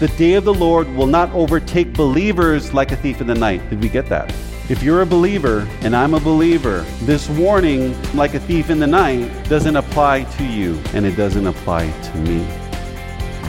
the 0.00 0.08
day 0.16 0.32
of 0.32 0.44
the 0.44 0.54
Lord 0.54 0.88
will 0.94 1.06
not 1.06 1.30
overtake 1.32 1.92
believers 1.92 2.72
like 2.72 2.90
a 2.90 2.96
thief 2.96 3.20
in 3.20 3.26
the 3.26 3.34
night. 3.34 3.68
Did 3.68 3.82
we 3.82 3.90
get 3.90 4.06
that? 4.06 4.34
If 4.70 4.82
you're 4.82 5.02
a 5.02 5.06
believer 5.06 5.68
and 5.82 5.94
I'm 5.94 6.14
a 6.14 6.20
believer, 6.20 6.86
this 7.02 7.28
warning, 7.28 7.94
like 8.14 8.32
a 8.32 8.40
thief 8.40 8.70
in 8.70 8.78
the 8.78 8.86
night, 8.86 9.28
doesn't 9.50 9.76
apply 9.76 10.22
to 10.22 10.44
you 10.46 10.80
and 10.94 11.04
it 11.04 11.16
doesn't 11.16 11.46
apply 11.46 11.90
to 11.90 12.16
me. 12.16 12.48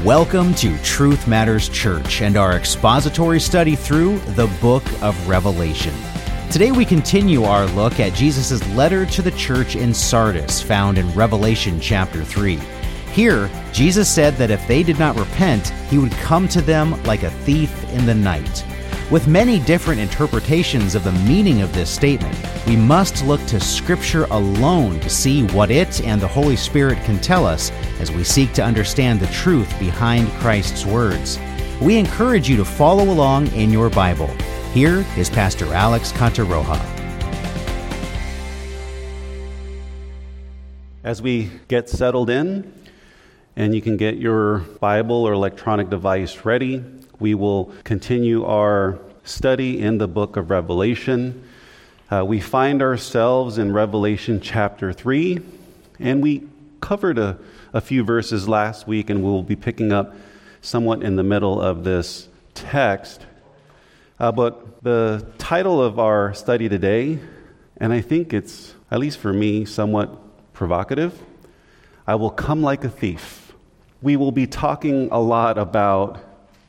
Welcome 0.03 0.53
to 0.55 0.77
Truth 0.79 1.25
Matters 1.25 1.69
Church 1.69 2.21
and 2.21 2.35
our 2.35 2.51
expository 2.51 3.39
study 3.39 3.77
through 3.77 4.19
the 4.35 4.47
book 4.59 4.83
of 5.01 5.29
Revelation. 5.29 5.93
Today 6.49 6.73
we 6.73 6.83
continue 6.83 7.45
our 7.45 7.65
look 7.67 8.01
at 8.01 8.13
Jesus' 8.13 8.67
letter 8.75 9.05
to 9.05 9.21
the 9.21 9.31
church 9.31 9.77
in 9.77 9.93
Sardis, 9.93 10.61
found 10.61 10.97
in 10.97 11.09
Revelation 11.13 11.79
chapter 11.79 12.25
3. 12.25 12.59
Here, 13.13 13.49
Jesus 13.73 14.09
said 14.09 14.35
that 14.35 14.51
if 14.51 14.65
they 14.67 14.83
did 14.83 14.97
not 14.97 15.19
repent, 15.19 15.69
he 15.89 15.97
would 15.97 16.13
come 16.13 16.47
to 16.47 16.61
them 16.61 17.01
like 17.03 17.23
a 17.23 17.29
thief 17.29 17.83
in 17.91 18.05
the 18.05 18.15
night. 18.15 18.65
With 19.11 19.27
many 19.27 19.59
different 19.59 19.99
interpretations 19.99 20.95
of 20.95 21.03
the 21.03 21.11
meaning 21.11 21.61
of 21.61 21.73
this 21.73 21.89
statement, 21.89 22.37
we 22.65 22.77
must 22.77 23.25
look 23.25 23.45
to 23.47 23.59
Scripture 23.59 24.23
alone 24.31 25.01
to 25.01 25.09
see 25.09 25.43
what 25.47 25.69
it 25.69 26.01
and 26.05 26.21
the 26.21 26.27
Holy 26.29 26.55
Spirit 26.55 26.97
can 27.03 27.19
tell 27.19 27.45
us 27.45 27.71
as 27.99 28.09
we 28.09 28.23
seek 28.23 28.53
to 28.53 28.63
understand 28.63 29.19
the 29.19 29.27
truth 29.27 29.77
behind 29.77 30.29
Christ's 30.35 30.85
words. 30.85 31.37
We 31.81 31.97
encourage 31.97 32.47
you 32.47 32.55
to 32.55 32.63
follow 32.63 33.03
along 33.11 33.47
in 33.47 33.71
your 33.71 33.89
Bible. 33.89 34.29
Here 34.71 35.05
is 35.17 35.29
Pastor 35.29 35.73
Alex 35.73 36.13
Cantaroja. 36.13 36.79
As 41.03 41.21
we 41.21 41.51
get 41.67 41.89
settled 41.89 42.29
in, 42.29 42.71
and 43.55 43.75
you 43.75 43.81
can 43.81 43.97
get 43.97 44.17
your 44.17 44.59
Bible 44.79 45.27
or 45.27 45.33
electronic 45.33 45.89
device 45.89 46.45
ready, 46.45 46.83
we 47.19 47.35
will 47.35 47.71
continue 47.83 48.45
our 48.45 48.99
study 49.23 49.79
in 49.79 49.97
the 49.97 50.07
book 50.07 50.37
of 50.37 50.49
Revelation. 50.49 51.43
Uh, 52.09 52.23
we 52.25 52.39
find 52.39 52.81
ourselves 52.81 53.57
in 53.57 53.73
Revelation 53.73 54.39
chapter 54.41 54.93
3, 54.93 55.39
and 55.99 56.23
we 56.23 56.47
covered 56.79 57.19
a, 57.19 57.37
a 57.73 57.81
few 57.81 58.03
verses 58.03 58.47
last 58.47 58.87
week, 58.87 59.09
and 59.09 59.23
we'll 59.23 59.43
be 59.43 59.55
picking 59.55 59.91
up 59.91 60.15
somewhat 60.61 61.03
in 61.03 61.15
the 61.15 61.23
middle 61.23 61.61
of 61.61 61.83
this 61.83 62.27
text. 62.53 63.25
Uh, 64.19 64.31
but 64.31 64.81
the 64.83 65.25
title 65.37 65.81
of 65.81 65.99
our 65.99 66.33
study 66.33 66.69
today, 66.69 67.19
and 67.77 67.91
I 67.91 68.01
think 68.01 68.33
it's, 68.33 68.73
at 68.89 68.99
least 68.99 69.17
for 69.17 69.33
me, 69.33 69.65
somewhat 69.65 70.53
provocative 70.53 71.21
I 72.07 72.15
will 72.15 72.31
come 72.31 72.61
like 72.61 72.83
a 72.83 72.89
thief. 72.89 73.53
We 74.01 74.15
will 74.15 74.31
be 74.31 74.47
talking 74.47 75.09
a 75.11 75.19
lot 75.19 75.57
about 75.57 76.19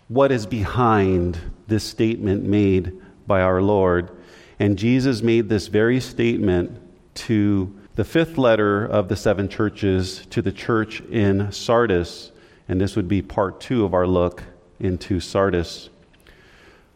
what 0.09 0.31
is 0.31 0.45
behind 0.45 1.39
this 1.67 1.85
statement 1.85 2.45
made 2.45 2.93
by 3.27 3.41
our 3.41 3.63
Lord. 3.63 4.11
And 4.59 4.79
Jesus 4.79 5.23
made 5.23 5.49
this 5.49 5.69
very 5.69 6.01
statement 6.01 6.79
to 7.15 7.75
the 7.95 8.05
fifth 8.05 8.39
letter 8.39 8.85
of 8.85 9.09
the 9.09 9.17
seven 9.17 9.49
churches 9.49 10.27
to 10.31 10.43
the 10.43 10.53
church 10.53 11.01
in 11.03 11.51
Sardis. 11.51 12.33
And 12.69 12.81
this 12.81 12.97
would 12.97 13.09
be 13.09 13.23
part 13.23 13.61
two 13.61 13.85
of 13.85 13.95
our 13.95 14.07
look 14.07 14.43
into 14.81 15.21
Sardis. 15.21 15.89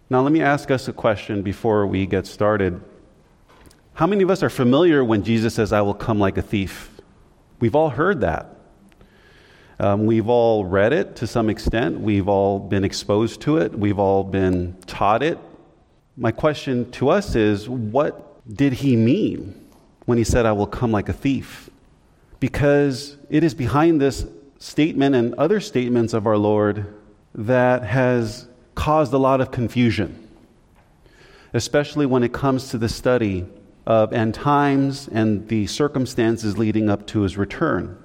Now, 0.09 0.21
let 0.21 0.33
me 0.33 0.41
ask 0.41 0.71
us 0.71 0.87
a 0.89 0.93
question 0.93 1.43
before 1.43 1.87
we 1.87 2.07
get 2.07 2.27
started. 2.27 2.81
How 3.95 4.07
many 4.07 4.23
of 4.23 4.31
us 4.31 4.43
are 4.43 4.51
familiar 4.51 5.03
when 5.03 5.25
Jesus 5.25 5.55
says, 5.55 5.73
I 5.73 5.81
will 5.81 5.95
come 5.95 6.19
like 6.19 6.37
a 6.37 6.43
thief? 6.43 6.91
We've 7.59 7.75
all 7.75 7.91
heard 7.91 8.21
that. 8.21 8.57
Um, 9.79 10.07
we've 10.07 10.29
all 10.29 10.65
read 10.65 10.93
it 10.93 11.17
to 11.17 11.27
some 11.27 11.51
extent. 11.51 12.01
We've 12.01 12.29
all 12.29 12.59
been 12.59 12.85
exposed 12.85 13.41
to 13.43 13.59
it. 13.59 13.79
We've 13.79 13.99
all 13.99 14.25
been 14.25 14.77
taught 14.87 15.23
it. 15.23 15.39
My 16.17 16.33
question 16.33 16.91
to 16.93 17.11
us 17.11 17.35
is 17.35 17.69
what 17.69 18.43
did 18.55 18.75
he 18.75 18.97
mean 18.97 19.69
when 20.07 20.19
he 20.19 20.25
said, 20.25 20.47
I 20.47 20.53
will 20.53 20.67
come 20.67 20.93
like 20.93 21.09
a 21.09 21.13
thief? 21.13 21.69
Because 22.41 23.17
it 23.29 23.45
is 23.45 23.55
behind 23.55 24.01
this 24.01 24.27
statement 24.59 25.15
and 25.15 25.35
other 25.35 25.61
statements 25.61 26.15
of 26.15 26.27
our 26.27 26.39
Lord 26.39 26.95
that 27.35 27.83
has 27.85 28.49
caused 28.75 29.13
a 29.13 29.19
lot 29.19 29.41
of 29.41 29.51
confusion, 29.51 30.29
especially 31.53 32.07
when 32.07 32.23
it 32.23 32.33
comes 32.33 32.71
to 32.71 32.79
the 32.79 32.89
study 32.89 33.47
of 33.87 34.13
end 34.13 34.35
times 34.35 35.09
and 35.09 35.49
the 35.49 35.67
circumstances 35.67 36.59
leading 36.59 36.91
up 36.91 37.07
to 37.09 37.21
his 37.21 37.37
return. 37.37 37.97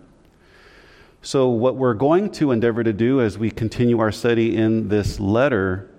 So, 1.24 1.50
what 1.50 1.75
we're 1.75 1.94
going 1.94 2.31
to 2.34 2.52
endeavor 2.52 2.84
to 2.84 2.94
do 2.94 3.22
as 3.22 3.38
we 3.38 3.52
continue 3.52 4.00
our 4.00 4.12
study 4.12 4.56
in 4.56 4.90
this 4.90 5.19
letter 5.19 5.90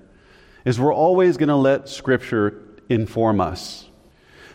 is 0.64 0.80
we're 0.80 0.94
always 0.94 1.36
going 1.36 1.48
to 1.48 1.56
let 1.56 1.88
Scripture 1.88 2.60
inform 2.88 3.40
us. 3.40 3.88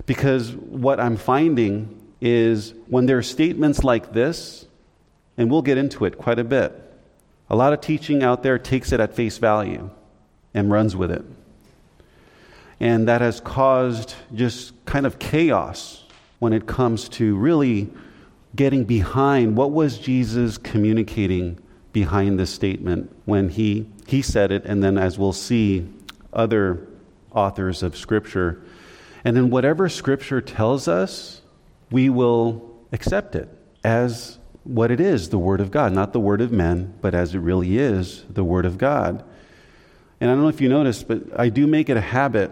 Because 0.06 0.52
what 0.52 1.00
I'm 1.00 1.18
finding 1.18 2.02
is 2.22 2.74
when 2.88 3.06
there 3.06 3.18
are 3.18 3.24
statements 3.24 3.84
like 3.84 4.14
this, 4.14 4.66
and 5.38 5.52
we'll 5.52 5.62
get 5.62 5.78
into 5.78 6.06
it 6.06 6.18
quite 6.18 6.40
a 6.40 6.44
bit, 6.44 6.74
a 7.50 7.56
lot 7.56 7.74
of 7.74 7.82
teaching 7.82 8.24
out 8.24 8.44
there 8.44 8.58
takes 8.60 8.92
it 8.92 9.00
at 9.00 9.16
face 9.16 9.38
value 9.38 9.90
and 10.54 10.72
runs 10.72 10.96
with 10.96 11.12
it. 11.12 11.24
And 12.80 13.08
that 13.08 13.22
has 13.22 13.40
caused 13.40 14.16
just 14.34 14.74
kind 14.86 15.06
of 15.06 15.20
chaos 15.20 16.04
when 16.40 16.54
it 16.54 16.68
comes 16.68 17.10
to 17.10 17.36
really 17.36 17.90
getting 18.56 18.84
behind 18.84 19.56
what 19.56 19.72
was 19.72 19.98
Jesus 19.98 20.58
communicating 20.58 21.60
behind 21.94 22.40
this 22.40 22.52
statement 22.52 23.16
when 23.26 23.50
he, 23.50 23.88
he 24.06 24.22
said 24.22 24.52
it, 24.52 24.64
and 24.66 24.84
then 24.84 24.98
as 24.98 25.18
we'll 25.18 25.34
see, 25.34 25.88
other 26.34 26.88
authors 27.32 27.82
of 27.82 27.98
Scripture. 27.98 28.62
And 29.24 29.36
then 29.36 29.50
whatever 29.50 29.90
Scripture 29.90 30.42
tells 30.42 30.88
us, 30.88 31.42
we 31.92 32.10
will 32.10 32.76
accept 32.92 33.36
it 33.36 33.50
as 33.84 34.38
what 34.64 34.92
it 34.92 35.00
is 35.00 35.30
the 35.30 35.40
Word 35.40 35.62
of 35.62 35.72
God, 35.72 35.94
not 35.94 36.14
the 36.14 36.20
Word 36.20 36.42
of 36.42 36.52
men, 36.52 36.94
but 37.02 37.16
as 37.16 37.34
it 37.34 37.40
really 37.40 37.78
is 37.78 38.26
the 38.30 38.44
Word 38.44 38.66
of 38.66 38.78
God. 38.78 39.24
And 40.20 40.30
I 40.30 40.34
don't 40.34 40.44
know 40.44 40.50
if 40.50 40.62
you 40.62 40.70
noticed, 40.70 41.08
but 41.08 41.22
I 41.40 41.50
do 41.50 41.68
make 41.68 41.90
it 41.90 41.98
a 41.98 42.02
habit 42.02 42.52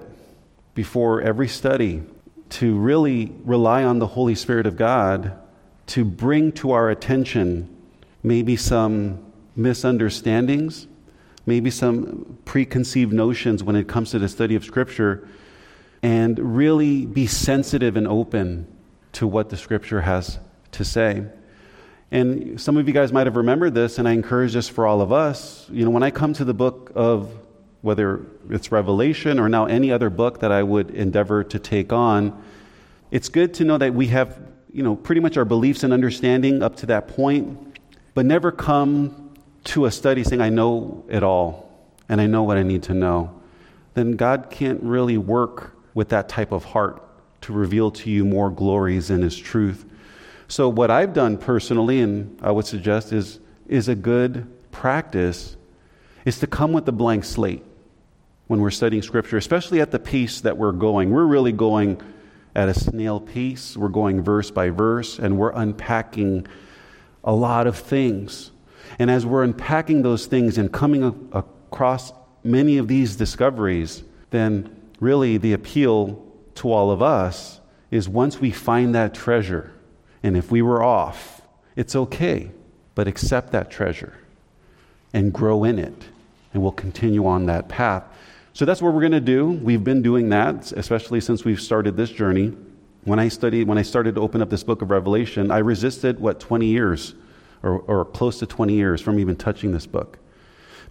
before 0.76 1.22
every 1.22 1.48
study 1.48 2.04
to 2.50 2.78
really 2.78 3.34
rely 3.44 3.84
on 3.84 3.98
the 3.98 4.08
Holy 4.08 4.36
Spirit 4.36 4.68
of 4.68 4.78
God 4.78 5.34
to 5.88 6.06
bring 6.06 6.52
to 6.52 6.72
our 6.72 6.90
attention 6.90 7.70
maybe 8.22 8.56
some 8.56 9.24
misunderstandings, 9.56 10.88
maybe 11.46 11.70
some 11.70 12.38
preconceived 12.46 13.14
notions 13.14 13.64
when 13.64 13.76
it 13.76 13.88
comes 13.88 14.12
to 14.12 14.20
the 14.20 14.28
study 14.28 14.56
of 14.56 14.64
Scripture, 14.64 15.28
and 16.04 16.38
really 16.58 17.06
be 17.06 17.26
sensitive 17.26 17.96
and 17.96 18.08
open 18.08 18.68
to 19.14 19.26
what 19.26 19.50
the 19.50 19.58
Scripture 19.58 20.02
has 20.02 20.40
to 20.72 20.84
say. 20.84 21.24
And 22.12 22.60
some 22.60 22.78
of 22.78 22.88
you 22.88 22.94
guys 22.94 23.12
might 23.12 23.28
have 23.28 23.36
remembered 23.36 23.74
this, 23.74 23.98
and 23.98 24.08
I 24.08 24.12
encourage 24.12 24.54
this 24.54 24.70
for 24.70 24.86
all 24.86 25.02
of 25.02 25.12
us. 25.12 25.68
You 25.72 25.86
know, 25.86 25.92
when 25.92 26.04
I 26.04 26.12
come 26.12 26.34
to 26.34 26.46
the 26.46 26.54
book 26.54 26.92
of 26.96 27.32
whether 27.86 28.26
it's 28.50 28.72
Revelation 28.72 29.40
or 29.40 29.48
now 29.48 29.66
any 29.66 29.92
other 29.92 30.10
book 30.10 30.40
that 30.40 30.52
I 30.52 30.64
would 30.64 30.90
endeavor 30.90 31.44
to 31.44 31.60
take 31.60 31.94
on, 31.94 32.44
it's 33.12 33.30
good 33.30 33.54
to 33.56 33.64
know 33.64 33.78
that 33.78 33.94
we 33.94 34.08
have 34.08 34.40
you 34.74 34.82
know, 34.82 34.96
pretty 34.96 35.22
much 35.22 35.38
our 35.38 35.46
beliefs 35.46 35.84
and 35.84 35.94
understanding 35.94 36.64
up 36.64 36.78
to 36.78 36.88
that 36.88 37.08
point, 37.08 37.78
but 38.16 38.26
never 38.26 38.52
come 38.52 39.36
to 39.66 39.86
a 39.86 39.92
study 39.92 40.24
saying, 40.24 40.42
I 40.42 40.50
know 40.50 41.06
it 41.08 41.22
all 41.22 41.70
and 42.10 42.20
I 42.20 42.26
know 42.26 42.42
what 42.42 42.58
I 42.58 42.64
need 42.64 42.82
to 42.84 42.96
know, 42.96 43.40
then 43.94 44.14
God 44.14 44.48
can't 44.50 44.82
really 44.82 45.20
work 45.20 45.78
with 45.94 46.10
that 46.10 46.28
type 46.28 46.52
of 46.52 46.66
heart 46.66 47.04
to 47.42 47.54
reveal 47.54 47.92
to 47.92 48.10
you 48.10 48.26
more 48.26 48.50
glories 48.50 49.12
in 49.12 49.22
His 49.22 49.38
truth. 49.38 49.86
So, 50.48 50.70
what 50.70 50.90
I've 50.90 51.14
done 51.14 51.38
personally, 51.38 52.02
and 52.02 52.38
I 52.42 52.52
would 52.52 52.66
suggest 52.66 53.14
is, 53.14 53.40
is 53.68 53.88
a 53.88 53.96
good 53.96 54.48
practice, 54.72 55.56
is 56.26 56.40
to 56.40 56.48
come 56.48 56.74
with 56.74 56.88
a 56.90 56.92
blank 56.92 57.24
slate 57.26 57.64
when 58.48 58.62
we're 58.62 58.72
studying 58.72 59.02
Scripture, 59.02 59.38
especially 59.38 59.82
at 59.82 59.92
the 59.92 60.00
pace 60.00 60.42
that 60.42 60.58
we're 60.58 60.72
going. 60.72 61.10
We're 61.10 61.26
really 61.26 61.52
going 61.52 62.02
at 62.56 62.70
a 62.70 62.74
snail 62.74 63.20
pace. 63.20 63.76
We're 63.76 63.90
going 63.90 64.22
verse 64.22 64.52
by 64.52 64.70
verse 64.70 65.20
and 65.20 65.38
we're 65.38 65.52
unpacking 65.52 66.48
a 67.24 67.34
lot 67.34 67.68
of 67.68 67.78
things. 67.78 68.52
And 69.00 69.10
as 69.10 69.26
we're 69.26 69.44
unpacking 69.44 70.04
those 70.04 70.28
things 70.28 70.58
and 70.58 70.72
coming 70.72 71.04
a- 71.04 71.40
across 71.40 72.14
many 72.44 72.78
of 72.78 72.88
these 72.88 73.16
discoveries, 73.16 74.04
then 74.30 74.74
really 75.00 75.38
the 75.38 75.54
appeal 75.54 76.24
to 76.56 76.72
all 76.72 76.92
of 76.92 77.02
us 77.02 77.60
is 77.92 78.08
once 78.08 78.40
we 78.40 78.52
find 78.52 78.96
that 78.96 79.14
treasure, 79.14 79.72
and 80.24 80.38
if 80.38 80.52
we 80.52 80.62
were 80.62 80.84
off, 80.84 81.42
it's 81.76 81.96
okay, 81.96 82.52
but 82.94 83.08
accept 83.08 83.52
that 83.52 83.70
treasure 83.70 84.14
and 85.14 85.34
grow 85.34 85.64
in 85.64 85.80
it, 85.80 86.06
and 86.54 86.62
we'll 86.62 86.72
continue 86.72 87.26
on 87.26 87.48
that 87.48 87.68
path. 87.68 88.04
So 88.56 88.64
that's 88.64 88.82
what 88.82 88.94
we're 88.94 89.02
going 89.02 89.12
to 89.12 89.20
do. 89.20 89.50
We've 89.50 89.84
been 89.84 90.02
doing 90.02 90.30
that, 90.30 90.72
especially 90.72 91.20
since 91.20 91.44
we've 91.44 91.60
started 91.60 91.98
this 91.98 92.10
journey. 92.10 92.54
When 93.04 93.20
I 93.20 93.28
studied, 93.28 93.68
when 93.68 93.78
I 93.78 93.82
started 93.82 94.16
to 94.16 94.22
open 94.22 94.42
up 94.42 94.50
this 94.50 94.64
book 94.64 94.82
of 94.82 94.92
Revelation, 94.92 95.52
I 95.52 95.58
resisted 95.58 96.22
what 96.22 96.40
20 96.40 96.66
years, 96.66 97.16
or, 97.64 97.80
or 97.80 98.06
close 98.06 98.40
to 98.40 98.46
20 98.46 98.74
years, 98.74 99.02
from 99.02 99.20
even 99.20 99.36
touching 99.36 99.74
this 99.74 99.86
book, 99.86 100.20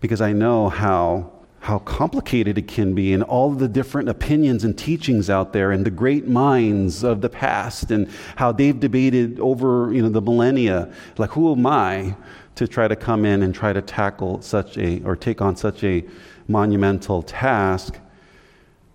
because 0.01 0.21
I 0.21 0.35
know 0.35 0.69
how 0.69 1.33
how 1.61 1.79
complicated 1.79 2.59
it 2.59 2.69
can 2.69 2.95
be 2.95 3.15
and 3.15 3.23
all 3.23 3.51
the 3.51 3.67
different 3.67 4.07
opinions 4.11 4.65
and 4.65 4.77
teachings 4.77 5.31
out 5.31 5.55
there 5.55 5.71
and 5.71 5.87
the 5.87 5.91
great 5.91 6.29
minds 6.29 7.03
of 7.03 7.23
the 7.23 7.29
past 7.31 7.91
and 7.91 8.07
how 8.37 8.53
they've 8.53 8.79
debated 8.79 9.41
over 9.41 9.91
you 9.91 10.03
know 10.03 10.11
the 10.11 10.21
millennia 10.21 10.93
like 11.17 11.31
who 11.31 11.51
am 11.51 11.65
i 11.65 12.15
to 12.55 12.69
try 12.69 12.87
to 12.87 12.95
come 12.95 13.25
in 13.25 13.43
and 13.43 13.55
try 13.55 13.73
to 13.73 13.81
tackle 13.81 14.43
such 14.43 14.77
a 14.77 15.03
or 15.05 15.17
take 15.17 15.41
on 15.41 15.57
such 15.57 15.83
a 15.83 16.05
monumental 16.49 17.23
task 17.23 17.99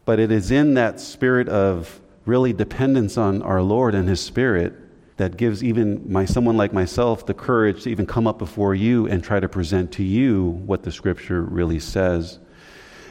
but 0.06 0.20
it 0.20 0.32
is 0.32 0.50
in 0.52 0.74
that 0.74 1.00
spirit 1.00 1.48
of 1.48 2.00
really 2.26 2.54
dependence 2.54 3.18
on 3.18 3.42
our 3.42 3.62
lord 3.62 3.96
and 3.96 4.08
his 4.08 4.22
spirit 4.22 4.74
that 5.18 5.36
gives 5.36 5.64
even 5.64 6.02
my 6.12 6.26
someone 6.26 6.56
like 6.56 6.72
myself 6.72 7.26
the 7.26 7.34
courage 7.34 7.84
to 7.84 7.90
even 7.90 8.06
come 8.06 8.28
up 8.28 8.38
before 8.38 8.74
you 8.74 9.08
and 9.08 9.24
try 9.24 9.40
to 9.40 9.50
present 9.50 9.92
to 9.92 10.04
you 10.04 10.50
what 10.66 10.84
the 10.84 10.92
scripture 10.92 11.42
really 11.42 11.80
says 11.80 12.40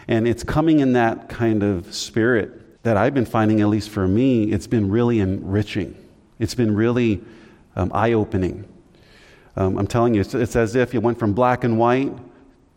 and 0.08 0.26
it's 0.26 0.42
coming 0.42 0.80
in 0.80 0.94
that 0.94 1.28
kind 1.28 1.62
of 1.62 1.94
spirit 1.94 2.82
that 2.82 2.96
I've 2.96 3.12
been 3.12 3.26
finding, 3.26 3.60
at 3.60 3.68
least 3.68 3.90
for 3.90 4.08
me, 4.08 4.44
it's 4.44 4.66
been 4.66 4.90
really 4.90 5.20
enriching. 5.20 5.94
It's 6.38 6.54
been 6.54 6.74
really 6.74 7.20
um, 7.76 7.90
eye 7.92 8.14
opening. 8.14 8.66
Um, 9.56 9.76
I'm 9.76 9.86
telling 9.86 10.14
you, 10.14 10.22
it's, 10.22 10.34
it's 10.34 10.56
as 10.56 10.74
if 10.74 10.94
you 10.94 11.00
went 11.02 11.18
from 11.18 11.34
black 11.34 11.64
and 11.64 11.78
white 11.78 12.12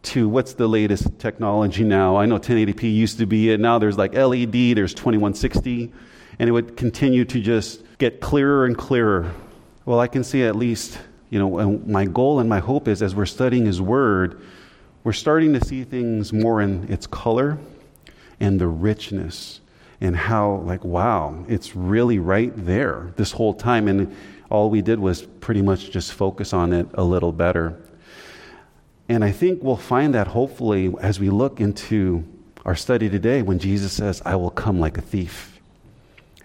to 0.03 0.27
what's 0.27 0.53
the 0.53 0.67
latest 0.67 1.19
technology 1.19 1.83
now? 1.83 2.15
I 2.15 2.25
know 2.25 2.39
1080p 2.39 2.93
used 2.93 3.19
to 3.19 3.25
be 3.25 3.51
it. 3.51 3.59
Now 3.59 3.79
there's 3.79 3.97
like 3.97 4.13
LED, 4.13 4.75
there's 4.75 4.93
2160, 4.93 5.91
and 6.39 6.49
it 6.49 6.51
would 6.51 6.75
continue 6.75 7.25
to 7.25 7.39
just 7.39 7.83
get 7.97 8.19
clearer 8.19 8.65
and 8.65 8.77
clearer. 8.77 9.31
Well, 9.85 9.99
I 9.99 10.07
can 10.07 10.23
see 10.23 10.43
at 10.43 10.55
least, 10.55 10.97
you 11.29 11.39
know, 11.39 11.79
my 11.85 12.05
goal 12.05 12.39
and 12.39 12.49
my 12.49 12.59
hope 12.59 12.87
is 12.87 13.01
as 13.01 13.13
we're 13.15 13.25
studying 13.25 13.65
His 13.65 13.81
Word, 13.81 14.41
we're 15.03 15.13
starting 15.13 15.53
to 15.53 15.65
see 15.65 15.83
things 15.83 16.31
more 16.31 16.61
in 16.61 16.91
its 16.91 17.07
color 17.07 17.57
and 18.39 18.59
the 18.59 18.67
richness 18.67 19.61
and 19.99 20.15
how, 20.15 20.63
like, 20.65 20.83
wow, 20.83 21.45
it's 21.47 21.75
really 21.75 22.17
right 22.17 22.51
there 22.55 23.13
this 23.15 23.31
whole 23.31 23.53
time. 23.53 23.87
And 23.87 24.15
all 24.49 24.69
we 24.69 24.81
did 24.81 24.99
was 24.99 25.21
pretty 25.21 25.61
much 25.61 25.91
just 25.91 26.13
focus 26.13 26.53
on 26.53 26.73
it 26.73 26.87
a 26.95 27.03
little 27.03 27.31
better. 27.31 27.79
And 29.11 29.25
I 29.25 29.31
think 29.31 29.61
we'll 29.61 29.75
find 29.75 30.13
that 30.13 30.27
hopefully 30.27 30.89
as 31.01 31.19
we 31.19 31.29
look 31.29 31.59
into 31.59 32.23
our 32.63 32.77
study 32.77 33.09
today 33.09 33.41
when 33.41 33.59
Jesus 33.59 33.91
says, 33.91 34.21
I 34.23 34.37
will 34.37 34.49
come 34.49 34.79
like 34.79 34.97
a 34.97 35.01
thief. 35.01 35.59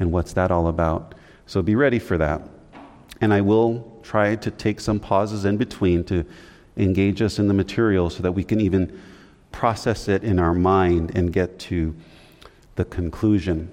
And 0.00 0.10
what's 0.10 0.32
that 0.32 0.50
all 0.50 0.66
about? 0.66 1.14
So 1.46 1.62
be 1.62 1.76
ready 1.76 2.00
for 2.00 2.18
that. 2.18 2.42
And 3.20 3.32
I 3.32 3.42
will 3.42 4.00
try 4.02 4.34
to 4.34 4.50
take 4.50 4.80
some 4.80 4.98
pauses 4.98 5.44
in 5.44 5.58
between 5.58 6.02
to 6.06 6.26
engage 6.76 7.22
us 7.22 7.38
in 7.38 7.46
the 7.46 7.54
material 7.54 8.10
so 8.10 8.24
that 8.24 8.32
we 8.32 8.42
can 8.42 8.60
even 8.60 9.00
process 9.52 10.08
it 10.08 10.24
in 10.24 10.40
our 10.40 10.52
mind 10.52 11.12
and 11.14 11.32
get 11.32 11.60
to 11.60 11.94
the 12.74 12.84
conclusion. 12.84 13.70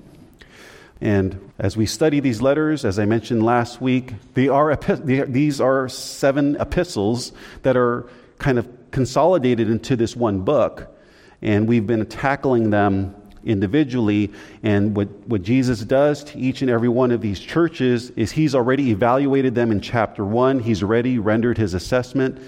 And 1.01 1.51
as 1.57 1.75
we 1.75 1.87
study 1.87 2.19
these 2.19 2.43
letters, 2.43 2.85
as 2.85 2.99
I 2.99 3.05
mentioned 3.05 3.43
last 3.43 3.81
week, 3.81 4.13
they 4.35 4.49
are 4.49 4.75
these 4.75 5.59
are 5.59 5.89
seven 5.89 6.57
epistles 6.57 7.31
that 7.63 7.75
are 7.75 8.07
kind 8.37 8.59
of 8.59 8.69
consolidated 8.93 9.69
into 9.69 9.97
this 9.97 10.15
one 10.15 10.39
book. 10.39 10.95
And 11.41 11.67
we've 11.67 11.85
been 11.85 12.05
tackling 12.05 12.69
them 12.69 13.13
individually. 13.43 14.31
And 14.63 14.95
what, 14.95 15.09
what 15.27 15.41
Jesus 15.41 15.81
does 15.81 16.23
to 16.25 16.39
each 16.39 16.61
and 16.61 16.71
every 16.71 16.87
one 16.87 17.11
of 17.11 17.19
these 17.19 17.39
churches 17.39 18.11
is 18.11 18.31
he's 18.31 18.55
already 18.55 18.91
evaluated 18.91 19.53
them 19.53 19.71
in 19.71 19.81
chapter 19.81 20.23
one, 20.23 20.59
he's 20.59 20.81
already 20.81 21.19
rendered 21.19 21.57
his 21.57 21.73
assessment. 21.73 22.39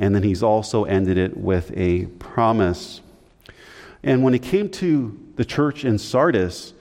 And 0.00 0.14
then 0.14 0.22
he's 0.22 0.42
also 0.42 0.84
ended 0.84 1.16
it 1.16 1.36
with 1.36 1.72
a 1.74 2.06
promise. 2.18 3.00
And 4.02 4.22
when 4.22 4.34
it 4.34 4.42
came 4.42 4.68
to 4.70 5.18
the 5.36 5.44
church 5.44 5.84
in 5.84 5.98
Sardis, 5.98 6.72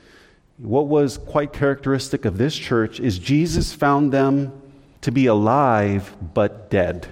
what 0.58 0.88
was 0.88 1.18
quite 1.18 1.54
characteristic 1.54 2.26
of 2.26 2.38
this 2.38 2.56
church 2.56 3.00
is 3.00 3.18
Jesus 3.18 3.74
found 3.74 4.12
them 4.12 4.62
to 5.02 5.12
be 5.12 5.28
alive 5.28 6.16
but 6.34 6.70
dead, 6.70 7.08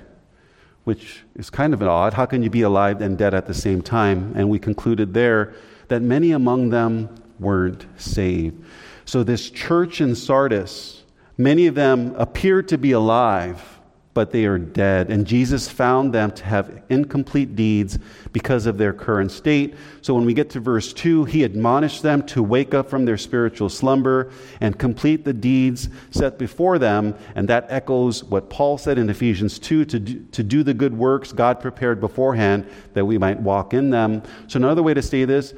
which 0.85 1.23
is 1.35 1.49
kind 1.49 1.73
of 1.73 1.83
odd. 1.83 2.13
How 2.13 2.25
can 2.25 2.41
you 2.41 2.49
be 2.49 2.61
alive 2.61 3.01
and 3.01 3.17
dead 3.17 3.33
at 3.33 3.45
the 3.45 3.53
same 3.53 3.81
time? 3.81 4.33
And 4.35 4.49
we 4.49 4.57
concluded 4.57 5.13
there 5.13 5.53
that 5.89 6.01
many 6.01 6.31
among 6.31 6.69
them 6.69 7.13
weren't 7.39 7.85
saved. 7.97 8.63
So, 9.03 9.23
this 9.23 9.49
church 9.51 10.01
in 10.01 10.15
Sardis, 10.15 11.03
many 11.37 11.67
of 11.67 11.75
them 11.75 12.15
appeared 12.15 12.69
to 12.69 12.77
be 12.77 12.91
alive 12.91 13.75
but 14.15 14.31
they 14.31 14.45
are 14.45 14.57
dead. 14.57 15.12
And 15.12 15.27
Jesus 15.27 15.67
found 15.69 16.13
them 16.13 16.31
to 16.31 16.45
have 16.45 16.81
incomplete 16.88 17.53
deeds 17.53 18.00
because 18.31 18.65
of 18.65 18.77
their 18.77 18.94
current 18.94 19.29
state. 19.29 19.75
So 20.01 20.13
when 20.15 20.25
we 20.25 20.33
get 20.33 20.50
to 20.51 20.62
verse 20.62 20.94
2, 20.94 21.25
he 21.25 21.44
admonished 21.44 22.01
them 22.01 22.25
to 22.27 22.41
wake 22.41 22.73
up 22.73 22.89
from 22.89 23.03
their 23.03 23.17
spiritual 23.17 23.67
slumber 23.67 24.31
and 24.62 24.79
complete 24.79 25.25
the 25.25 25.33
deeds 25.33 25.89
set 26.12 26.39
before 26.39 26.79
them. 26.79 27.13
And 27.35 27.50
that 27.50 27.65
echoes 27.67 28.23
what 28.23 28.50
Paul 28.50 28.77
said 28.77 28.97
in 28.97 29.09
Ephesians 29.09 29.59
2 29.59 29.83
to 29.83 30.00
do, 30.00 30.25
to 30.31 30.44
do 30.44 30.63
the 30.63 30.73
good 30.73 30.97
works 30.97 31.33
God 31.33 31.59
prepared 31.59 32.00
beforehand 32.00 32.65
that 32.94 33.03
we 33.03 33.18
might 33.18 33.41
walk 33.41 33.73
in 33.73 33.89
them. 33.89 34.23
So 34.47 34.57
another 34.57 34.81
way 34.81 34.94
to 34.94 35.01
say 35.01 35.25
this 35.25 35.53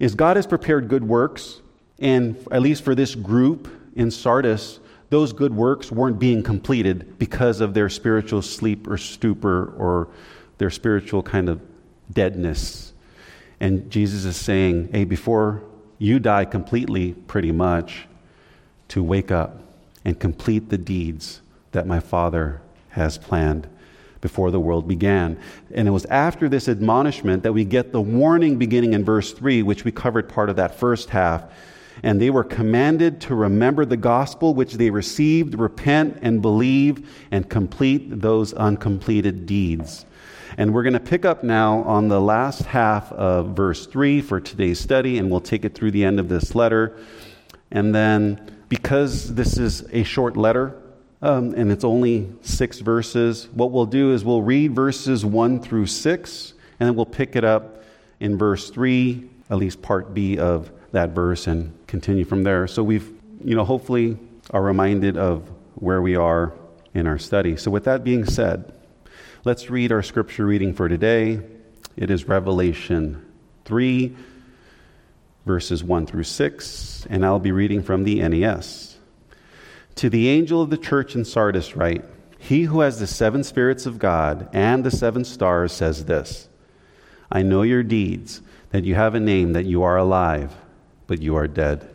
is 0.00 0.16
God 0.16 0.34
has 0.34 0.48
prepared 0.48 0.88
good 0.88 1.06
works, 1.06 1.60
and 2.00 2.36
at 2.50 2.60
least 2.60 2.82
for 2.82 2.96
this 2.96 3.14
group 3.14 3.68
in 3.94 4.10
Sardis, 4.10 4.80
those 5.14 5.32
good 5.32 5.54
works 5.54 5.92
weren't 5.92 6.18
being 6.18 6.42
completed 6.42 7.16
because 7.20 7.60
of 7.60 7.72
their 7.72 7.88
spiritual 7.88 8.42
sleep 8.42 8.88
or 8.88 8.98
stupor 8.98 9.72
or 9.78 10.08
their 10.58 10.70
spiritual 10.70 11.22
kind 11.22 11.48
of 11.48 11.60
deadness. 12.12 12.92
And 13.60 13.88
Jesus 13.92 14.24
is 14.24 14.36
saying, 14.36 14.88
hey, 14.90 15.04
before 15.04 15.62
you 15.98 16.18
die 16.18 16.44
completely, 16.44 17.12
pretty 17.12 17.52
much, 17.52 18.08
to 18.88 19.04
wake 19.04 19.30
up 19.30 19.60
and 20.04 20.18
complete 20.18 20.68
the 20.70 20.78
deeds 20.78 21.42
that 21.70 21.86
my 21.86 22.00
Father 22.00 22.60
has 22.88 23.16
planned 23.16 23.68
before 24.20 24.50
the 24.50 24.58
world 24.58 24.88
began. 24.88 25.38
And 25.72 25.86
it 25.86 25.92
was 25.92 26.06
after 26.06 26.48
this 26.48 26.68
admonishment 26.68 27.44
that 27.44 27.52
we 27.52 27.64
get 27.64 27.92
the 27.92 28.00
warning 28.00 28.58
beginning 28.58 28.94
in 28.94 29.04
verse 29.04 29.32
3, 29.32 29.62
which 29.62 29.84
we 29.84 29.92
covered 29.92 30.28
part 30.28 30.50
of 30.50 30.56
that 30.56 30.76
first 30.76 31.10
half 31.10 31.44
and 32.04 32.20
they 32.20 32.28
were 32.28 32.44
commanded 32.44 33.18
to 33.18 33.34
remember 33.34 33.86
the 33.86 33.96
gospel 33.96 34.52
which 34.52 34.74
they 34.74 34.90
received, 34.90 35.58
repent 35.58 36.18
and 36.20 36.42
believe, 36.42 37.08
and 37.30 37.48
complete 37.48 38.20
those 38.20 38.52
uncompleted 38.52 39.46
deeds. 39.46 40.04
And 40.58 40.74
we're 40.74 40.82
going 40.82 40.92
to 40.92 41.00
pick 41.00 41.24
up 41.24 41.42
now 41.42 41.78
on 41.84 42.08
the 42.08 42.20
last 42.20 42.60
half 42.66 43.10
of 43.12 43.56
verse 43.56 43.86
3 43.86 44.20
for 44.20 44.38
today's 44.38 44.78
study, 44.78 45.16
and 45.16 45.30
we'll 45.30 45.40
take 45.40 45.64
it 45.64 45.74
through 45.74 45.92
the 45.92 46.04
end 46.04 46.20
of 46.20 46.28
this 46.28 46.54
letter. 46.54 46.94
And 47.70 47.94
then, 47.94 48.54
because 48.68 49.34
this 49.34 49.56
is 49.56 49.88
a 49.90 50.02
short 50.02 50.36
letter, 50.36 50.78
um, 51.22 51.54
and 51.54 51.72
it's 51.72 51.84
only 51.84 52.30
six 52.42 52.80
verses, 52.80 53.48
what 53.54 53.70
we'll 53.70 53.86
do 53.86 54.12
is 54.12 54.26
we'll 54.26 54.42
read 54.42 54.74
verses 54.74 55.24
1 55.24 55.58
through 55.60 55.86
6, 55.86 56.52
and 56.80 56.86
then 56.86 56.96
we'll 56.96 57.06
pick 57.06 57.34
it 57.34 57.44
up 57.44 57.82
in 58.20 58.36
verse 58.36 58.68
3, 58.68 59.26
at 59.48 59.56
least 59.56 59.80
part 59.80 60.12
B 60.12 60.36
of 60.38 60.70
that 60.92 61.10
verse 61.10 61.46
and 61.46 61.72
continue 61.94 62.24
from 62.24 62.42
there. 62.42 62.66
So 62.66 62.82
we've, 62.82 63.08
you 63.44 63.54
know, 63.54 63.64
hopefully 63.64 64.18
are 64.50 64.60
reminded 64.60 65.16
of 65.16 65.48
where 65.76 66.02
we 66.02 66.16
are 66.16 66.52
in 66.92 67.06
our 67.06 67.18
study. 67.18 67.56
So 67.56 67.70
with 67.70 67.84
that 67.84 68.02
being 68.02 68.24
said, 68.24 68.74
let's 69.44 69.70
read 69.70 69.92
our 69.92 70.02
scripture 70.02 70.44
reading 70.44 70.74
for 70.74 70.88
today. 70.88 71.40
It 71.96 72.10
is 72.10 72.26
Revelation 72.26 73.24
3, 73.64 74.12
verses 75.46 75.84
1 75.84 76.06
through 76.06 76.24
6, 76.24 77.06
and 77.10 77.24
I'll 77.24 77.38
be 77.38 77.52
reading 77.52 77.80
from 77.80 78.02
the 78.02 78.28
NAS. 78.28 78.96
To 79.94 80.10
the 80.10 80.30
angel 80.30 80.60
of 80.62 80.70
the 80.70 80.76
church 80.76 81.14
in 81.14 81.24
Sardis, 81.24 81.76
write 81.76 82.04
He 82.40 82.64
who 82.64 82.80
has 82.80 82.98
the 82.98 83.06
seven 83.06 83.44
spirits 83.44 83.86
of 83.86 84.00
God 84.00 84.48
and 84.52 84.82
the 84.82 84.90
seven 84.90 85.24
stars 85.24 85.70
says 85.70 86.06
this 86.06 86.48
I 87.30 87.42
know 87.42 87.62
your 87.62 87.84
deeds, 87.84 88.40
that 88.70 88.82
you 88.82 88.96
have 88.96 89.14
a 89.14 89.20
name, 89.20 89.52
that 89.52 89.66
you 89.66 89.84
are 89.84 89.96
alive 89.96 90.56
but 91.06 91.22
you 91.22 91.36
are 91.36 91.46
dead. 91.46 91.94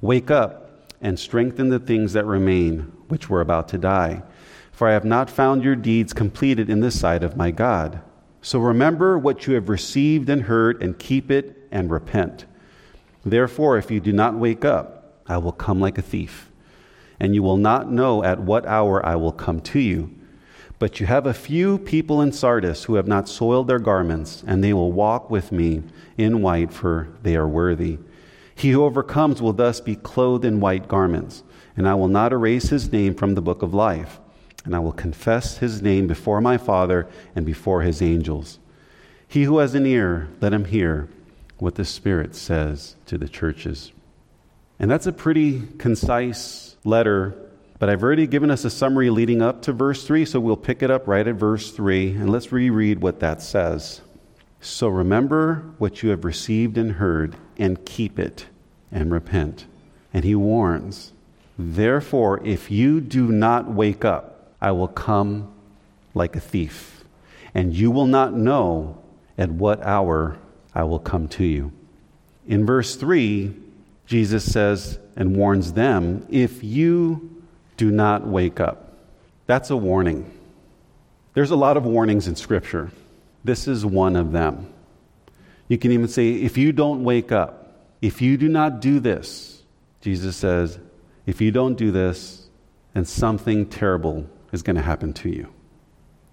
Wake 0.00 0.30
up 0.30 0.70
and 1.00 1.18
strengthen 1.18 1.68
the 1.68 1.78
things 1.78 2.12
that 2.12 2.24
remain, 2.26 2.92
which 3.08 3.28
were 3.28 3.40
about 3.40 3.68
to 3.68 3.78
die. 3.78 4.22
For 4.70 4.88
I 4.88 4.92
have 4.92 5.04
not 5.04 5.30
found 5.30 5.62
your 5.62 5.76
deeds 5.76 6.12
completed 6.12 6.70
in 6.70 6.80
the 6.80 6.90
sight 6.90 7.22
of 7.22 7.36
my 7.36 7.50
God. 7.50 8.00
So 8.40 8.58
remember 8.58 9.18
what 9.18 9.46
you 9.46 9.54
have 9.54 9.68
received 9.68 10.28
and 10.28 10.42
heard, 10.42 10.82
and 10.82 10.98
keep 10.98 11.30
it 11.30 11.68
and 11.70 11.90
repent. 11.90 12.46
Therefore, 13.24 13.78
if 13.78 13.90
you 13.90 14.00
do 14.00 14.12
not 14.12 14.34
wake 14.34 14.64
up, 14.64 15.22
I 15.28 15.38
will 15.38 15.52
come 15.52 15.80
like 15.80 15.98
a 15.98 16.02
thief, 16.02 16.50
and 17.20 17.34
you 17.34 17.42
will 17.42 17.56
not 17.56 17.90
know 17.90 18.24
at 18.24 18.40
what 18.40 18.66
hour 18.66 19.04
I 19.06 19.14
will 19.14 19.32
come 19.32 19.60
to 19.60 19.78
you. 19.78 20.10
But 20.80 20.98
you 20.98 21.06
have 21.06 21.26
a 21.26 21.34
few 21.34 21.78
people 21.78 22.20
in 22.20 22.32
Sardis 22.32 22.84
who 22.84 22.96
have 22.96 23.06
not 23.06 23.28
soiled 23.28 23.68
their 23.68 23.78
garments, 23.78 24.42
and 24.44 24.64
they 24.64 24.72
will 24.72 24.90
walk 24.90 25.30
with 25.30 25.52
me 25.52 25.84
in 26.18 26.42
white, 26.42 26.72
for 26.72 27.08
they 27.22 27.36
are 27.36 27.46
worthy. 27.46 27.98
He 28.62 28.70
who 28.70 28.84
overcomes 28.84 29.42
will 29.42 29.54
thus 29.54 29.80
be 29.80 29.96
clothed 29.96 30.44
in 30.44 30.60
white 30.60 30.86
garments, 30.86 31.42
and 31.76 31.88
I 31.88 31.96
will 31.96 32.06
not 32.06 32.32
erase 32.32 32.68
his 32.68 32.92
name 32.92 33.12
from 33.12 33.34
the 33.34 33.42
book 33.42 33.60
of 33.60 33.74
life, 33.74 34.20
and 34.64 34.76
I 34.76 34.78
will 34.78 34.92
confess 34.92 35.58
his 35.58 35.82
name 35.82 36.06
before 36.06 36.40
my 36.40 36.58
Father 36.58 37.08
and 37.34 37.44
before 37.44 37.82
his 37.82 38.00
angels. 38.00 38.60
He 39.26 39.42
who 39.42 39.58
has 39.58 39.74
an 39.74 39.84
ear, 39.84 40.28
let 40.40 40.52
him 40.52 40.66
hear 40.66 41.08
what 41.58 41.74
the 41.74 41.84
Spirit 41.84 42.36
says 42.36 42.94
to 43.06 43.18
the 43.18 43.28
churches. 43.28 43.90
And 44.78 44.88
that's 44.88 45.08
a 45.08 45.12
pretty 45.12 45.62
concise 45.78 46.76
letter, 46.84 47.34
but 47.80 47.88
I've 47.88 48.04
already 48.04 48.28
given 48.28 48.52
us 48.52 48.64
a 48.64 48.70
summary 48.70 49.10
leading 49.10 49.42
up 49.42 49.62
to 49.62 49.72
verse 49.72 50.06
3, 50.06 50.24
so 50.24 50.38
we'll 50.38 50.56
pick 50.56 50.84
it 50.84 50.90
up 50.92 51.08
right 51.08 51.26
at 51.26 51.34
verse 51.34 51.72
3, 51.72 52.10
and 52.10 52.30
let's 52.30 52.52
reread 52.52 53.02
what 53.02 53.18
that 53.18 53.42
says. 53.42 54.02
So 54.60 54.86
remember 54.86 55.64
what 55.78 56.04
you 56.04 56.10
have 56.10 56.24
received 56.24 56.78
and 56.78 56.92
heard, 56.92 57.34
and 57.58 57.84
keep 57.84 58.20
it, 58.20 58.46
and 58.92 59.10
repent. 59.10 59.66
And 60.12 60.24
he 60.24 60.34
warns, 60.34 61.12
Therefore, 61.58 62.44
if 62.44 62.70
you 62.70 63.00
do 63.00 63.32
not 63.32 63.70
wake 63.70 64.04
up, 64.04 64.52
I 64.60 64.70
will 64.72 64.88
come 64.88 65.52
like 66.14 66.36
a 66.36 66.40
thief, 66.40 67.04
and 67.54 67.74
you 67.74 67.90
will 67.90 68.06
not 68.06 68.34
know 68.34 68.98
at 69.38 69.50
what 69.50 69.82
hour 69.82 70.38
I 70.74 70.84
will 70.84 70.98
come 70.98 71.28
to 71.28 71.44
you. 71.44 71.72
In 72.46 72.66
verse 72.66 72.96
3, 72.96 73.54
Jesus 74.06 74.50
says 74.50 74.98
and 75.16 75.36
warns 75.36 75.72
them 75.72 76.26
if 76.30 76.62
you 76.62 77.42
do 77.76 77.90
not 77.90 78.26
wake 78.26 78.60
up. 78.60 78.92
That's 79.46 79.70
a 79.70 79.76
warning. 79.76 80.30
There's 81.34 81.50
a 81.50 81.56
lot 81.56 81.76
of 81.76 81.84
warnings 81.84 82.28
in 82.28 82.36
Scripture. 82.36 82.90
This 83.44 83.66
is 83.66 83.84
one 83.84 84.16
of 84.16 84.32
them. 84.32 84.72
You 85.68 85.78
can 85.78 85.92
even 85.92 86.08
say, 86.08 86.32
if 86.32 86.58
you 86.58 86.72
don't 86.72 87.04
wake 87.04 87.32
up, 87.32 87.61
if 88.02 88.20
you 88.20 88.36
do 88.36 88.48
not 88.48 88.80
do 88.80 89.00
this, 89.00 89.62
Jesus 90.00 90.36
says, 90.36 90.78
if 91.24 91.40
you 91.40 91.52
don't 91.52 91.76
do 91.76 91.92
this, 91.92 92.48
then 92.92 93.04
something 93.04 93.66
terrible 93.66 94.28
is 94.52 94.62
going 94.62 94.76
to 94.76 94.82
happen 94.82 95.12
to 95.14 95.30
you. 95.30 95.48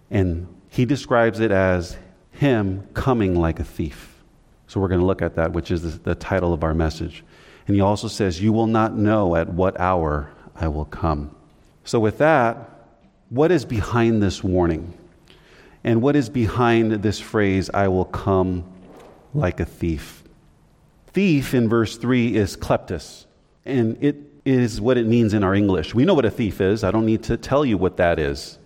And 0.10 0.48
he 0.68 0.86
describes 0.86 1.40
it 1.40 1.52
as 1.52 1.96
him 2.32 2.88
coming 2.94 3.36
like 3.36 3.60
a 3.60 3.64
thief. 3.64 4.24
So 4.68 4.80
we're 4.80 4.88
going 4.88 5.00
to 5.00 5.06
look 5.06 5.22
at 5.22 5.36
that, 5.36 5.54
which 5.54 5.72
is 5.72 5.84
the, 5.84 6.00
the 6.00 6.16
title 6.16 6.54
of 6.54 6.64
our 6.64 6.74
message. 6.74 7.24
And 7.68 7.76
he 7.76 7.82
also 7.82 8.08
says, 8.08 8.42
You 8.42 8.52
will 8.52 8.68
not 8.68 8.96
know 8.96 9.36
at 9.36 9.54
what 9.54 9.80
hour 9.80 10.32
I 10.56 10.68
will 10.68 10.86
come. 10.86 11.36
So, 11.84 12.00
with 12.00 12.18
that, 12.18 12.88
what 13.30 13.52
is 13.52 13.66
behind 13.66 14.22
this 14.22 14.44
warning? 14.44 14.98
And 15.84 16.02
what 16.02 16.16
is 16.16 16.30
behind 16.30 16.92
this 16.92 17.20
phrase, 17.20 17.70
I 17.74 17.88
will 17.88 18.06
come 18.06 18.66
like 19.34 19.60
a 19.60 19.66
thief? 19.66 20.19
Thief 21.20 21.54
in 21.54 21.68
verse 21.68 21.98
3 21.98 22.34
is 22.34 22.56
kleptos, 22.56 23.26
and 23.66 24.02
it 24.02 24.16
is 24.46 24.80
what 24.80 24.98
it 24.98 25.06
means 25.06 25.34
in 25.34 25.44
our 25.44 25.54
English. 25.54 25.94
We 25.94 26.06
know 26.06 26.14
what 26.14 26.24
a 26.24 26.32
thief 26.32 26.62
is. 26.62 26.82
I 26.82 26.92
don't 26.92 27.06
need 27.06 27.24
to 27.24 27.36
tell 27.36 27.66
you 27.66 27.78
what 27.78 27.98
that 27.98 28.20
is. 28.20 28.58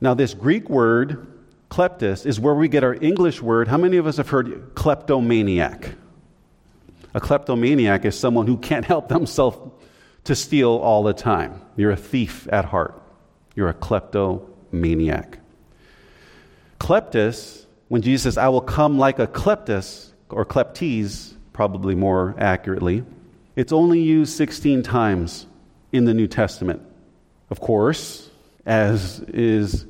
Now, 0.00 0.12
this 0.12 0.34
Greek 0.34 0.68
word, 0.68 1.24
kleptos, 1.70 2.26
is 2.26 2.40
where 2.40 2.52
we 2.56 2.66
get 2.66 2.82
our 2.82 2.94
English 2.94 3.40
word. 3.40 3.68
How 3.68 3.76
many 3.76 3.96
of 3.98 4.08
us 4.08 4.16
have 4.16 4.28
heard 4.28 4.74
kleptomaniac? 4.74 5.94
A 7.14 7.20
kleptomaniac 7.20 8.04
is 8.04 8.18
someone 8.18 8.48
who 8.48 8.56
can't 8.56 8.84
help 8.84 9.08
themselves 9.08 9.56
to 10.24 10.34
steal 10.34 10.70
all 10.70 11.04
the 11.04 11.14
time. 11.14 11.62
You're 11.76 11.92
a 11.92 11.96
thief 11.96 12.48
at 12.50 12.64
heart. 12.64 13.00
You're 13.54 13.68
a 13.68 13.72
kleptomaniac. 13.72 15.38
Kleptos, 16.80 17.66
when 17.86 18.02
Jesus 18.02 18.24
says, 18.24 18.36
I 18.36 18.48
will 18.48 18.62
come 18.62 18.98
like 18.98 19.20
a 19.20 19.28
kleptos, 19.28 20.10
or 20.28 20.44
kleptes, 20.44 21.34
probably 21.54 21.94
more 21.94 22.34
accurately, 22.36 23.02
it's 23.56 23.72
only 23.72 24.00
used 24.00 24.36
16 24.36 24.82
times 24.82 25.46
in 25.92 26.04
the 26.04 26.12
New 26.12 26.26
Testament. 26.26 26.82
Of 27.48 27.60
course, 27.60 28.28
as 28.66 29.20
is 29.28 29.86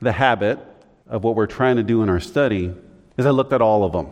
the 0.00 0.10
habit 0.10 0.58
of 1.06 1.22
what 1.22 1.36
we're 1.36 1.46
trying 1.46 1.76
to 1.76 1.82
do 1.84 2.02
in 2.02 2.08
our 2.08 2.18
study, 2.18 2.74
is 3.16 3.26
I 3.26 3.30
looked 3.30 3.52
at 3.52 3.60
all 3.60 3.84
of 3.84 3.92
them. 3.92 4.08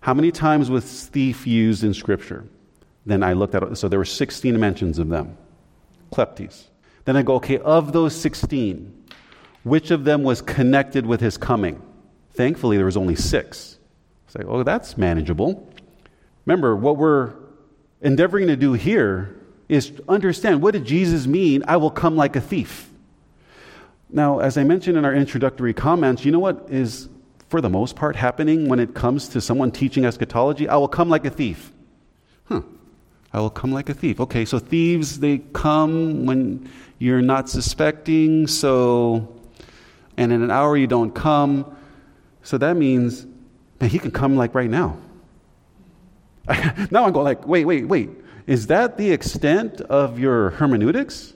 How 0.00 0.14
many 0.14 0.30
times 0.30 0.70
was 0.70 1.06
thief 1.06 1.46
used 1.46 1.84
in 1.84 1.92
Scripture? 1.92 2.44
Then 3.04 3.22
I 3.22 3.32
looked 3.32 3.54
at 3.54 3.64
it. 3.64 3.76
So 3.76 3.88
there 3.88 3.98
were 3.98 4.04
16 4.04 4.58
mentions 4.58 4.98
of 4.98 5.08
them. 5.08 5.36
Kleptes. 6.12 6.68
Then 7.04 7.16
I 7.16 7.22
go, 7.22 7.34
okay, 7.34 7.58
of 7.58 7.92
those 7.92 8.14
16, 8.14 9.06
which 9.64 9.90
of 9.90 10.04
them 10.04 10.22
was 10.22 10.40
connected 10.40 11.04
with 11.04 11.20
his 11.20 11.36
coming? 11.36 11.82
Thankfully, 12.34 12.76
there 12.76 12.86
was 12.86 12.96
only 12.96 13.16
six. 13.16 13.78
Say, 14.28 14.40
like, 14.40 14.48
oh, 14.48 14.62
that's 14.62 14.96
manageable. 14.96 15.71
Remember, 16.46 16.74
what 16.76 16.96
we're 16.96 17.32
endeavoring 18.00 18.48
to 18.48 18.56
do 18.56 18.72
here 18.72 19.36
is 19.68 19.92
understand 20.08 20.62
what 20.62 20.72
did 20.72 20.84
Jesus 20.84 21.26
mean, 21.26 21.62
I 21.66 21.76
will 21.76 21.90
come 21.90 22.16
like 22.16 22.36
a 22.36 22.40
thief? 22.40 22.90
Now, 24.10 24.40
as 24.40 24.58
I 24.58 24.64
mentioned 24.64 24.98
in 24.98 25.04
our 25.04 25.14
introductory 25.14 25.72
comments, 25.72 26.24
you 26.24 26.32
know 26.32 26.38
what 26.40 26.66
is 26.68 27.08
for 27.52 27.60
the 27.60 27.68
most 27.68 27.96
part, 27.96 28.16
happening 28.16 28.66
when 28.66 28.80
it 28.80 28.94
comes 28.94 29.28
to 29.28 29.38
someone 29.38 29.70
teaching 29.70 30.06
eschatology? 30.06 30.66
I 30.70 30.76
will 30.76 30.88
come 30.88 31.10
like 31.10 31.26
a 31.26 31.30
thief. 31.30 31.70
Huh. 32.44 32.62
I 33.30 33.40
will 33.40 33.50
come 33.50 33.72
like 33.72 33.90
a 33.90 33.94
thief. 33.94 34.20
Okay, 34.20 34.46
so 34.46 34.58
thieves, 34.58 35.20
they 35.20 35.36
come 35.52 36.24
when 36.24 36.70
you're 36.98 37.20
not 37.20 37.50
suspecting, 37.50 38.46
so, 38.46 39.38
and 40.16 40.32
in 40.32 40.42
an 40.42 40.50
hour 40.50 40.78
you 40.78 40.86
don't 40.86 41.14
come. 41.14 41.76
So 42.42 42.56
that 42.56 42.74
means, 42.74 43.26
man, 43.82 43.90
he 43.90 43.98
can 43.98 44.12
come 44.12 44.34
like 44.34 44.54
right 44.54 44.70
now. 44.70 44.96
now 46.90 47.04
I'm 47.04 47.12
going 47.12 47.24
like, 47.24 47.46
wait, 47.46 47.64
wait, 47.64 47.86
wait. 47.86 48.10
Is 48.46 48.66
that 48.68 48.96
the 48.96 49.10
extent 49.12 49.80
of 49.82 50.18
your 50.18 50.50
hermeneutics? 50.50 51.34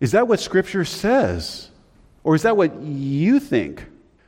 Is 0.00 0.12
that 0.12 0.26
what 0.26 0.40
Scripture 0.40 0.84
says? 0.84 1.70
Or 2.24 2.34
is 2.34 2.42
that 2.42 2.56
what 2.56 2.80
you 2.82 3.38
think? 3.38 3.84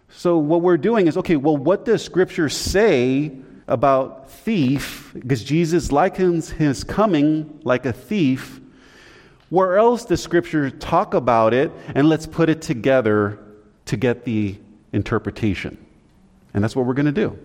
So, 0.08 0.38
what 0.38 0.60
we're 0.60 0.76
doing 0.76 1.06
is 1.06 1.16
okay, 1.16 1.36
well, 1.36 1.56
what 1.56 1.84
does 1.84 2.04
Scripture 2.04 2.48
say 2.48 3.32
about 3.66 4.30
thief? 4.30 5.12
Because 5.14 5.42
Jesus 5.42 5.90
likens 5.90 6.50
his 6.50 6.84
coming 6.84 7.60
like 7.64 7.86
a 7.86 7.92
thief. 7.92 8.60
Where 9.48 9.78
else 9.78 10.04
does 10.04 10.22
Scripture 10.22 10.70
talk 10.70 11.14
about 11.14 11.54
it? 11.54 11.72
And 11.94 12.08
let's 12.08 12.26
put 12.26 12.48
it 12.48 12.62
together 12.62 13.38
to 13.86 13.96
get 13.96 14.24
the 14.24 14.56
interpretation. 14.92 15.78
And 16.54 16.62
that's 16.62 16.76
what 16.76 16.86
we're 16.86 16.94
going 16.94 17.06
to 17.06 17.12
do. 17.12 17.38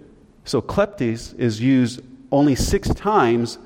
So, 0.43 0.61
kleptes 0.61 1.37
is 1.39 1.61
used 1.61 2.01
only 2.31 2.55
six 2.55 2.89
times 2.89 3.57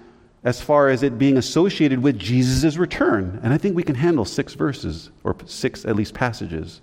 as 0.43 0.61
far 0.61 0.89
as 0.89 1.03
it 1.03 1.17
being 1.17 1.37
associated 1.37 2.01
with 2.01 2.17
Jesus' 2.17 2.77
return. 2.77 3.39
And 3.43 3.53
I 3.53 3.57
think 3.57 3.75
we 3.75 3.83
can 3.83 3.95
handle 3.95 4.25
six 4.25 4.53
verses, 4.55 5.11
or 5.23 5.35
six 5.45 5.85
at 5.85 5.95
least 5.95 6.13
passages. 6.13 6.81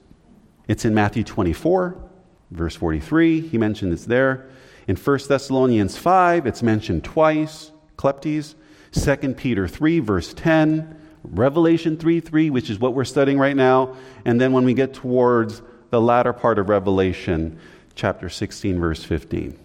It's 0.69 0.85
in 0.85 0.95
Matthew 0.95 1.25
24, 1.25 2.09
Verse 2.51 2.75
43, 2.75 3.41
he 3.43 3.59
mentioned 3.59 3.93
it's 3.93 4.07
there. 4.07 4.49
In 4.87 4.97
1 4.97 5.19
Thessalonians 5.29 5.99
5, 5.99 6.47
it's 6.47 6.63
mentioned 6.63 7.05
twice, 7.05 7.73
kleptes. 7.97 8.55
2 8.93 9.35
Peter 9.35 9.69
3, 9.69 10.01
verse 10.01 10.33
10. 10.33 10.97
Revelation 11.25 11.99
3 11.99 12.21
3, 12.21 12.49
which 12.49 12.71
is 12.71 12.79
what 12.79 12.95
we're 12.95 13.05
studying 13.05 13.39
right 13.39 13.57
now. 13.57 13.97
And 14.25 14.41
then 14.41 14.53
when 14.53 14.65
we 14.65 14.73
get 14.73 14.95
towards 14.95 15.61
the 15.91 16.01
latter 16.01 16.33
part 16.33 16.59
of 16.59 16.71
Revelation, 16.71 17.59
chapter 17.95 18.31
16, 18.31 18.81
verse 18.81 19.05
15. 19.05 19.59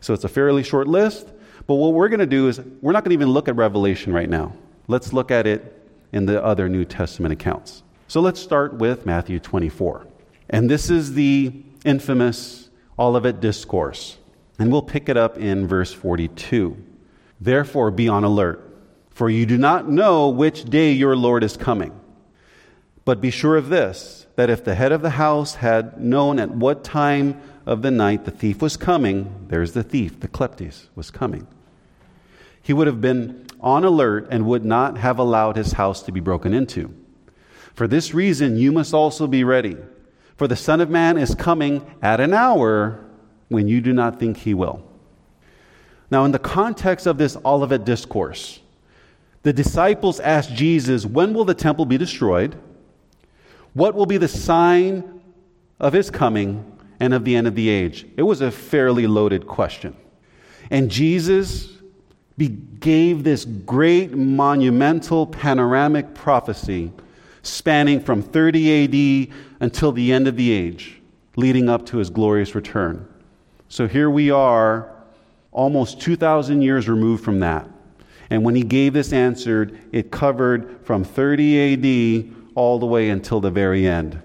So 0.00 0.14
it's 0.14 0.24
a 0.24 0.28
fairly 0.28 0.62
short 0.62 0.88
list, 0.88 1.26
but 1.66 1.74
what 1.74 1.92
we're 1.92 2.08
going 2.08 2.20
to 2.20 2.26
do 2.26 2.48
is 2.48 2.60
we're 2.80 2.92
not 2.92 3.04
going 3.04 3.10
to 3.10 3.22
even 3.22 3.30
look 3.30 3.48
at 3.48 3.56
Revelation 3.56 4.12
right 4.12 4.28
now. 4.28 4.54
Let's 4.86 5.12
look 5.12 5.30
at 5.30 5.46
it 5.46 5.74
in 6.12 6.26
the 6.26 6.42
other 6.42 6.68
New 6.68 6.84
Testament 6.84 7.32
accounts. 7.32 7.82
So 8.06 8.20
let's 8.20 8.40
start 8.40 8.74
with 8.74 9.04
Matthew 9.04 9.38
24. 9.38 10.06
And 10.48 10.70
this 10.70 10.88
is 10.88 11.12
the 11.12 11.52
infamous 11.84 12.70
Olivet 12.98 13.40
Discourse. 13.40 14.16
And 14.58 14.72
we'll 14.72 14.82
pick 14.82 15.08
it 15.08 15.16
up 15.16 15.36
in 15.36 15.66
verse 15.66 15.92
42. 15.92 16.76
Therefore, 17.40 17.90
be 17.90 18.08
on 18.08 18.24
alert, 18.24 18.64
for 19.10 19.28
you 19.28 19.46
do 19.46 19.58
not 19.58 19.88
know 19.88 20.30
which 20.30 20.64
day 20.64 20.92
your 20.92 21.16
Lord 21.16 21.44
is 21.44 21.56
coming. 21.56 21.98
But 23.04 23.20
be 23.20 23.30
sure 23.30 23.56
of 23.56 23.68
this 23.68 24.26
that 24.36 24.50
if 24.50 24.64
the 24.64 24.74
head 24.74 24.92
of 24.92 25.02
the 25.02 25.10
house 25.10 25.56
had 25.56 26.00
known 26.00 26.38
at 26.38 26.50
what 26.50 26.84
time 26.84 27.40
of 27.68 27.82
the 27.82 27.90
night 27.90 28.24
the 28.24 28.30
thief 28.30 28.60
was 28.60 28.76
coming, 28.76 29.46
there's 29.48 29.72
the 29.72 29.82
thief, 29.82 30.20
the 30.20 30.28
kleptes, 30.28 30.88
was 30.94 31.10
coming, 31.10 31.46
he 32.62 32.72
would 32.72 32.86
have 32.86 33.00
been 33.00 33.46
on 33.60 33.84
alert 33.84 34.26
and 34.30 34.46
would 34.46 34.64
not 34.64 34.98
have 34.98 35.18
allowed 35.18 35.56
his 35.56 35.72
house 35.72 36.02
to 36.02 36.12
be 36.12 36.20
broken 36.20 36.52
into. 36.54 36.94
For 37.74 37.86
this 37.86 38.14
reason, 38.14 38.56
you 38.56 38.72
must 38.72 38.92
also 38.92 39.26
be 39.26 39.44
ready 39.44 39.76
for 40.38 40.46
the 40.46 40.56
Son 40.56 40.80
of 40.80 40.88
Man 40.88 41.18
is 41.18 41.34
coming 41.34 41.84
at 42.00 42.20
an 42.20 42.32
hour 42.32 43.04
when 43.48 43.66
you 43.66 43.80
do 43.80 43.92
not 43.92 44.20
think 44.20 44.36
he 44.36 44.54
will. 44.54 44.84
Now, 46.12 46.24
in 46.24 46.30
the 46.30 46.38
context 46.38 47.06
of 47.06 47.18
this 47.18 47.36
Olivet 47.44 47.84
discourse, 47.84 48.60
the 49.42 49.52
disciples 49.52 50.20
asked 50.20 50.54
Jesus, 50.54 51.04
When 51.04 51.34
will 51.34 51.44
the 51.44 51.54
temple 51.54 51.86
be 51.86 51.98
destroyed? 51.98 52.54
What 53.74 53.96
will 53.96 54.06
be 54.06 54.16
the 54.16 54.28
sign 54.28 55.20
of 55.80 55.92
his 55.92 56.08
coming 56.08 56.77
and 57.00 57.14
of 57.14 57.24
the 57.24 57.36
end 57.36 57.46
of 57.46 57.54
the 57.54 57.68
age? 57.68 58.06
It 58.16 58.22
was 58.22 58.40
a 58.40 58.50
fairly 58.50 59.06
loaded 59.06 59.46
question. 59.46 59.96
And 60.70 60.90
Jesus 60.90 61.72
gave 62.80 63.24
this 63.24 63.44
great, 63.44 64.16
monumental, 64.16 65.26
panoramic 65.26 66.14
prophecy 66.14 66.92
spanning 67.42 68.00
from 68.00 68.22
30 68.22 69.28
AD 69.28 69.36
until 69.60 69.92
the 69.92 70.12
end 70.12 70.28
of 70.28 70.36
the 70.36 70.50
age, 70.52 71.00
leading 71.36 71.68
up 71.68 71.86
to 71.86 71.96
his 71.98 72.10
glorious 72.10 72.54
return. 72.54 73.08
So 73.68 73.88
here 73.88 74.10
we 74.10 74.30
are, 74.30 74.94
almost 75.50 76.00
2,000 76.00 76.62
years 76.62 76.88
removed 76.88 77.24
from 77.24 77.40
that. 77.40 77.68
And 78.30 78.44
when 78.44 78.54
he 78.54 78.62
gave 78.62 78.92
this 78.92 79.12
answer, 79.12 79.70
it 79.90 80.10
covered 80.10 80.84
from 80.84 81.02
30 81.02 82.28
AD 82.28 82.34
all 82.54 82.78
the 82.78 82.86
way 82.86 83.08
until 83.08 83.40
the 83.40 83.50
very 83.50 83.86
end. 83.86 84.22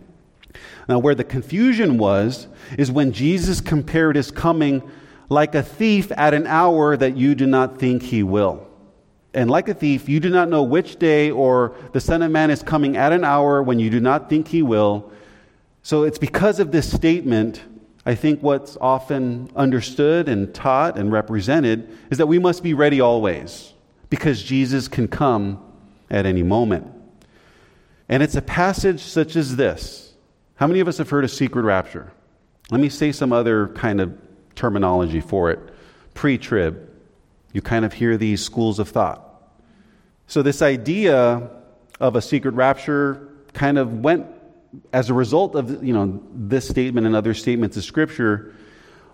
Now, 0.87 0.99
where 0.99 1.15
the 1.15 1.23
confusion 1.23 1.97
was, 1.97 2.47
is 2.77 2.91
when 2.91 3.11
Jesus 3.13 3.61
compared 3.61 4.15
his 4.15 4.31
coming 4.31 4.81
like 5.29 5.55
a 5.55 5.63
thief 5.63 6.11
at 6.17 6.33
an 6.33 6.47
hour 6.47 6.97
that 6.97 7.15
you 7.17 7.35
do 7.35 7.45
not 7.45 7.79
think 7.79 8.03
he 8.03 8.23
will. 8.23 8.67
And 9.33 9.49
like 9.49 9.67
a 9.67 9.73
thief, 9.73 10.07
you 10.07 10.19
do 10.19 10.29
not 10.29 10.49
know 10.49 10.63
which 10.63 10.97
day 10.97 11.31
or 11.31 11.75
the 11.91 12.01
Son 12.01 12.21
of 12.21 12.31
Man 12.31 12.51
is 12.51 12.61
coming 12.61 12.97
at 12.97 13.11
an 13.11 13.23
hour 13.23 13.63
when 13.63 13.79
you 13.79 13.89
do 13.89 13.99
not 13.99 14.29
think 14.29 14.47
he 14.47 14.61
will. 14.61 15.11
So 15.81 16.03
it's 16.03 16.19
because 16.19 16.59
of 16.59 16.71
this 16.71 16.91
statement, 16.91 17.61
I 18.05 18.15
think 18.15 18.43
what's 18.43 18.77
often 18.79 19.49
understood 19.55 20.29
and 20.29 20.53
taught 20.53 20.97
and 20.97 21.11
represented 21.11 21.89
is 22.11 22.19
that 22.19 22.27
we 22.27 22.37
must 22.37 22.61
be 22.61 22.73
ready 22.73 23.01
always 23.01 23.73
because 24.09 24.43
Jesus 24.43 24.87
can 24.87 25.07
come 25.07 25.63
at 26.11 26.25
any 26.25 26.43
moment. 26.43 26.87
And 28.07 28.21
it's 28.21 28.35
a 28.35 28.41
passage 28.41 29.01
such 29.01 29.35
as 29.35 29.55
this. 29.55 30.02
How 30.55 30.67
many 30.67 30.79
of 30.79 30.87
us 30.87 30.97
have 30.97 31.09
heard 31.09 31.23
of 31.23 31.31
secret 31.31 31.63
rapture? 31.63 32.11
Let 32.69 32.79
me 32.79 32.89
say 32.89 33.11
some 33.11 33.33
other 33.33 33.69
kind 33.69 33.99
of 33.99 34.17
terminology 34.55 35.19
for 35.19 35.51
it. 35.51 35.59
Pre 36.13 36.37
trib. 36.37 36.89
You 37.53 37.61
kind 37.61 37.85
of 37.85 37.93
hear 37.93 38.17
these 38.17 38.43
schools 38.43 38.79
of 38.79 38.89
thought. 38.89 39.29
So, 40.27 40.41
this 40.41 40.61
idea 40.61 41.49
of 41.99 42.15
a 42.15 42.21
secret 42.21 42.55
rapture 42.55 43.29
kind 43.53 43.77
of 43.77 43.99
went 43.99 44.25
as 44.91 45.09
a 45.09 45.13
result 45.13 45.55
of 45.55 45.83
you 45.83 45.93
know, 45.93 46.23
this 46.33 46.67
statement 46.67 47.05
and 47.05 47.15
other 47.15 47.33
statements 47.33 47.77
of 47.77 47.83
Scripture, 47.83 48.55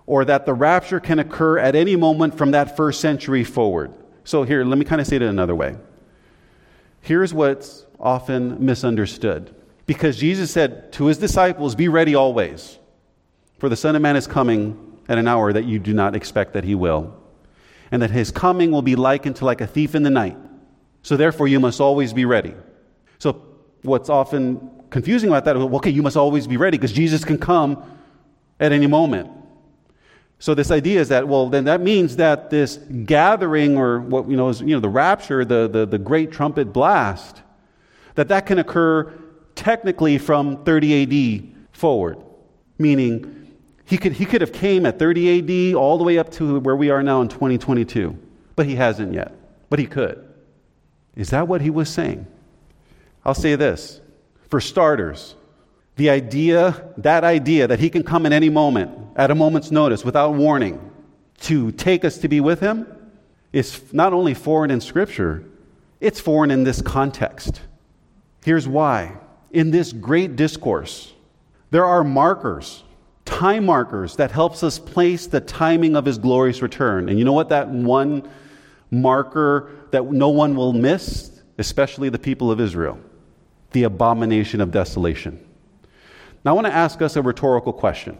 or 0.05 0.23
that 0.25 0.45
the 0.45 0.53
rapture 0.53 0.99
can 0.99 1.19
occur 1.19 1.57
at 1.57 1.75
any 1.75 1.95
moment 1.95 2.37
from 2.37 2.51
that 2.51 2.77
first 2.77 3.01
century 3.01 3.43
forward. 3.43 3.93
So, 4.23 4.43
here, 4.43 4.63
let 4.63 4.77
me 4.77 4.85
kind 4.85 5.01
of 5.01 5.07
say 5.07 5.17
it 5.17 5.21
another 5.21 5.55
way. 5.55 5.75
Here's 7.01 7.33
what's 7.33 7.85
often 7.99 8.63
misunderstood. 8.63 9.53
Because 9.89 10.17
Jesus 10.17 10.51
said 10.51 10.91
to 10.93 11.07
his 11.07 11.17
disciples, 11.17 11.73
Be 11.73 11.87
ready 11.87 12.13
always, 12.13 12.77
for 13.57 13.69
the 13.69 13.75
Son 13.75 13.95
of 13.95 14.03
Man 14.03 14.15
is 14.15 14.27
coming 14.27 14.99
at 15.07 15.17
an 15.17 15.27
hour 15.27 15.51
that 15.51 15.65
you 15.65 15.79
do 15.79 15.95
not 15.95 16.15
expect 16.15 16.53
that 16.53 16.63
he 16.63 16.75
will, 16.75 17.11
and 17.89 17.99
that 18.03 18.11
his 18.11 18.29
coming 18.29 18.69
will 18.69 18.83
be 18.83 18.95
likened 18.95 19.37
to 19.37 19.45
like 19.45 19.61
a 19.61 19.65
thief 19.65 19.95
in 19.95 20.03
the 20.03 20.11
night. 20.11 20.37
So 21.01 21.17
therefore, 21.17 21.47
you 21.47 21.59
must 21.59 21.81
always 21.81 22.13
be 22.13 22.25
ready. 22.25 22.53
So, 23.17 23.41
what's 23.81 24.09
often 24.09 24.69
confusing 24.91 25.27
about 25.27 25.45
that 25.45 25.55
is 25.55 25.63
Well, 25.63 25.77
okay, 25.77 25.89
you 25.89 26.03
must 26.03 26.17
always 26.17 26.45
be 26.45 26.57
ready 26.57 26.77
because 26.77 26.91
Jesus 26.91 27.25
can 27.25 27.39
come 27.39 27.81
at 28.59 28.71
any 28.71 28.85
moment. 28.85 29.31
So 30.37 30.53
this 30.53 30.69
idea 30.69 30.99
is 30.99 31.09
that 31.09 31.27
well, 31.27 31.49
then 31.49 31.63
that 31.63 31.81
means 31.81 32.17
that 32.17 32.51
this 32.51 32.77
gathering, 32.77 33.75
or 33.75 34.01
what 34.01 34.29
you 34.29 34.37
know 34.37 34.49
is 34.49 34.61
you 34.61 34.75
know 34.75 34.81
the 34.81 34.87
rapture, 34.87 35.43
the 35.43 35.67
the, 35.67 35.87
the 35.87 35.97
great 35.97 36.31
trumpet 36.31 36.71
blast, 36.71 37.41
that 38.13 38.27
that 38.27 38.45
can 38.45 38.59
occur 38.59 39.11
technically 39.59 40.17
from 40.17 40.63
30 40.63 41.03
AD 41.03 41.75
forward, 41.75 42.17
meaning 42.77 43.51
he 43.83 43.97
could, 43.97 44.13
he 44.13 44.25
could 44.25 44.39
have 44.39 44.53
came 44.53 44.85
at 44.85 44.97
30 44.97 45.71
AD 45.71 45.75
all 45.75 45.97
the 45.97 46.03
way 46.05 46.17
up 46.17 46.31
to 46.31 46.61
where 46.61 46.77
we 46.77 46.89
are 46.89 47.03
now 47.03 47.21
in 47.21 47.27
2022, 47.27 48.17
but 48.55 48.65
he 48.65 48.75
hasn't 48.75 49.13
yet. 49.13 49.35
But 49.69 49.79
he 49.79 49.85
could. 49.85 50.25
Is 51.17 51.31
that 51.31 51.49
what 51.49 51.59
he 51.59 51.69
was 51.69 51.89
saying? 51.89 52.25
I'll 53.25 53.33
say 53.33 53.55
this. 53.55 53.99
For 54.47 54.61
starters, 54.61 55.35
the 55.97 56.09
idea, 56.09 56.93
that 56.95 57.25
idea 57.25 57.67
that 57.67 57.79
he 57.79 57.89
can 57.89 58.03
come 58.03 58.25
at 58.25 58.31
any 58.31 58.49
moment, 58.49 58.91
at 59.17 59.29
a 59.29 59.35
moment's 59.35 59.71
notice, 59.71 60.05
without 60.05 60.35
warning, 60.35 60.89
to 61.41 61.73
take 61.73 62.05
us 62.05 62.17
to 62.19 62.29
be 62.29 62.39
with 62.39 62.61
him, 62.61 62.87
is 63.51 63.81
not 63.91 64.13
only 64.13 64.33
foreign 64.33 64.71
in 64.71 64.79
Scripture, 64.79 65.43
it's 65.99 66.21
foreign 66.21 66.49
in 66.49 66.63
this 66.63 66.81
context. 66.81 67.59
Here's 68.45 68.65
why. 68.67 69.17
In 69.51 69.71
this 69.71 69.93
great 69.93 70.35
discourse, 70.35 71.13
there 71.71 71.85
are 71.85 72.03
markers 72.03 72.83
time 73.29 73.65
markers 73.65 74.15
that 74.15 74.31
helps 74.31 74.63
us 74.63 74.79
place 74.79 75.27
the 75.27 75.39
timing 75.39 75.95
of 75.95 76.03
his 76.03 76.17
glorious 76.17 76.61
return. 76.61 77.09
And 77.09 77.19
you 77.19 77.25
know 77.25 77.33
what 77.33 77.49
that 77.49 77.69
one 77.69 78.27
marker 78.89 79.71
that 79.91 80.11
no 80.11 80.29
one 80.29 80.55
will 80.55 80.73
miss, 80.73 81.39
especially 81.59 82.09
the 82.09 82.19
people 82.19 82.51
of 82.51 82.59
Israel? 82.59 82.99
The 83.71 83.83
abomination 83.83 84.61
of 84.61 84.71
desolation. 84.71 85.45
Now 86.43 86.51
I 86.51 86.53
want 86.55 86.67
to 86.67 86.73
ask 86.73 87.01
us 87.01 87.15
a 87.15 87.21
rhetorical 87.21 87.71
question. 87.71 88.17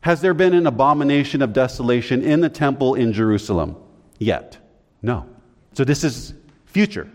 Has 0.00 0.20
there 0.20 0.34
been 0.34 0.54
an 0.54 0.66
abomination 0.66 1.42
of 1.42 1.52
desolation 1.52 2.22
in 2.22 2.40
the 2.40 2.48
temple 2.48 2.94
in 2.94 3.12
Jerusalem 3.12 3.76
yet? 4.18 4.58
No. 5.00 5.26
So 5.74 5.84
this 5.84 6.02
is 6.02 6.34
future, 6.66 7.08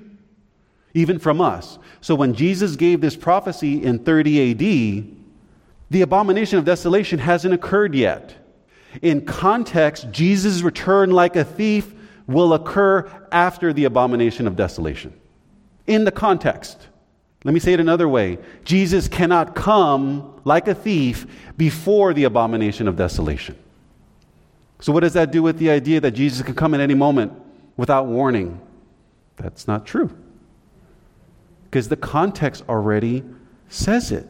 even 0.95 1.19
from 1.19 1.41
us. 1.41 1.77
So 2.01 2.15
when 2.15 2.33
Jesus 2.33 2.75
gave 2.75 3.01
this 3.01 3.15
prophecy 3.15 3.83
in 3.83 3.99
30 3.99 4.51
AD, 4.51 5.15
the 5.91 6.01
abomination 6.01 6.57
of 6.57 6.65
desolation 6.65 7.19
hasn't 7.19 7.53
occurred 7.53 7.93
yet. 7.93 8.33
In 9.01 9.25
context, 9.25 10.09
Jesus' 10.09 10.61
return 10.61 11.11
like 11.11 11.35
a 11.35 11.43
thief 11.43 11.93
will 12.27 12.53
occur 12.53 13.11
after 13.31 13.73
the 13.73 13.83
abomination 13.83 14.47
of 14.47 14.55
desolation. 14.55 15.13
In 15.85 16.05
the 16.05 16.11
context. 16.11 16.87
Let 17.43 17.53
me 17.53 17.59
say 17.59 17.73
it 17.73 17.79
another 17.79 18.07
way 18.09 18.39
Jesus 18.63 19.07
cannot 19.07 19.53
come 19.53 20.41
like 20.45 20.67
a 20.67 20.73
thief 20.73 21.27
before 21.57 22.13
the 22.13 22.23
abomination 22.23 22.87
of 22.87 22.95
desolation. 22.95 23.55
So, 24.79 24.91
what 24.91 25.01
does 25.01 25.13
that 25.13 25.31
do 25.31 25.43
with 25.43 25.59
the 25.59 25.69
idea 25.69 25.99
that 26.01 26.11
Jesus 26.11 26.41
can 26.41 26.55
come 26.55 26.73
at 26.73 26.79
any 26.79 26.95
moment 26.95 27.33
without 27.77 28.07
warning? 28.07 28.59
That's 29.35 29.67
not 29.67 29.85
true. 29.85 30.09
Because 31.75 31.89
the 31.89 31.97
context 31.97 32.63
already 32.69 33.21
says 33.67 34.13
it. 34.13 34.25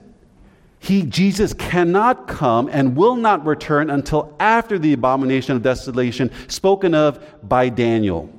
He, 0.79 1.03
Jesus, 1.03 1.53
cannot 1.53 2.27
come 2.27 2.67
and 2.73 2.95
will 2.95 3.15
not 3.15 3.45
return 3.45 3.91
until 3.91 4.35
after 4.39 4.79
the 4.79 4.93
abomination 4.93 5.55
of 5.55 5.61
desolation 5.61 6.31
spoken 6.47 6.95
of 6.95 7.23
by 7.47 7.69
Daniel. 7.69 8.33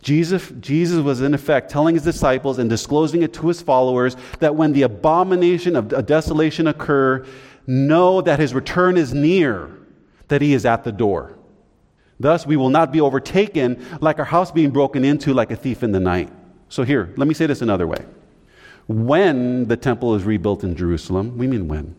Jesus, 0.00 0.48
Jesus 0.60 1.00
was, 1.00 1.22
in 1.22 1.34
effect, 1.34 1.72
telling 1.72 1.96
his 1.96 2.04
disciples 2.04 2.60
and 2.60 2.70
disclosing 2.70 3.24
it 3.24 3.32
to 3.32 3.48
his 3.48 3.60
followers 3.60 4.16
that 4.38 4.54
when 4.54 4.72
the 4.74 4.82
abomination 4.82 5.74
of 5.74 6.06
desolation 6.06 6.68
occur, 6.68 7.26
know 7.66 8.20
that 8.20 8.38
his 8.38 8.54
return 8.54 8.96
is 8.96 9.12
near, 9.12 9.76
that 10.28 10.40
he 10.40 10.54
is 10.54 10.64
at 10.64 10.84
the 10.84 10.92
door. 10.92 11.36
Thus, 12.20 12.46
we 12.46 12.56
will 12.56 12.70
not 12.70 12.92
be 12.92 13.00
overtaken 13.00 13.84
like 14.00 14.20
our 14.20 14.24
house 14.24 14.52
being 14.52 14.70
broken 14.70 15.04
into 15.04 15.34
like 15.34 15.50
a 15.50 15.56
thief 15.56 15.82
in 15.82 15.90
the 15.90 15.98
night. 15.98 16.30
So, 16.68 16.82
here, 16.82 17.12
let 17.16 17.28
me 17.28 17.34
say 17.34 17.46
this 17.46 17.62
another 17.62 17.86
way 17.86 18.04
when 18.88 19.66
the 19.68 19.76
temple 19.76 20.14
is 20.14 20.24
rebuilt 20.24 20.64
in 20.64 20.74
Jerusalem. 20.74 21.36
We 21.38 21.46
mean 21.46 21.68
when. 21.68 21.94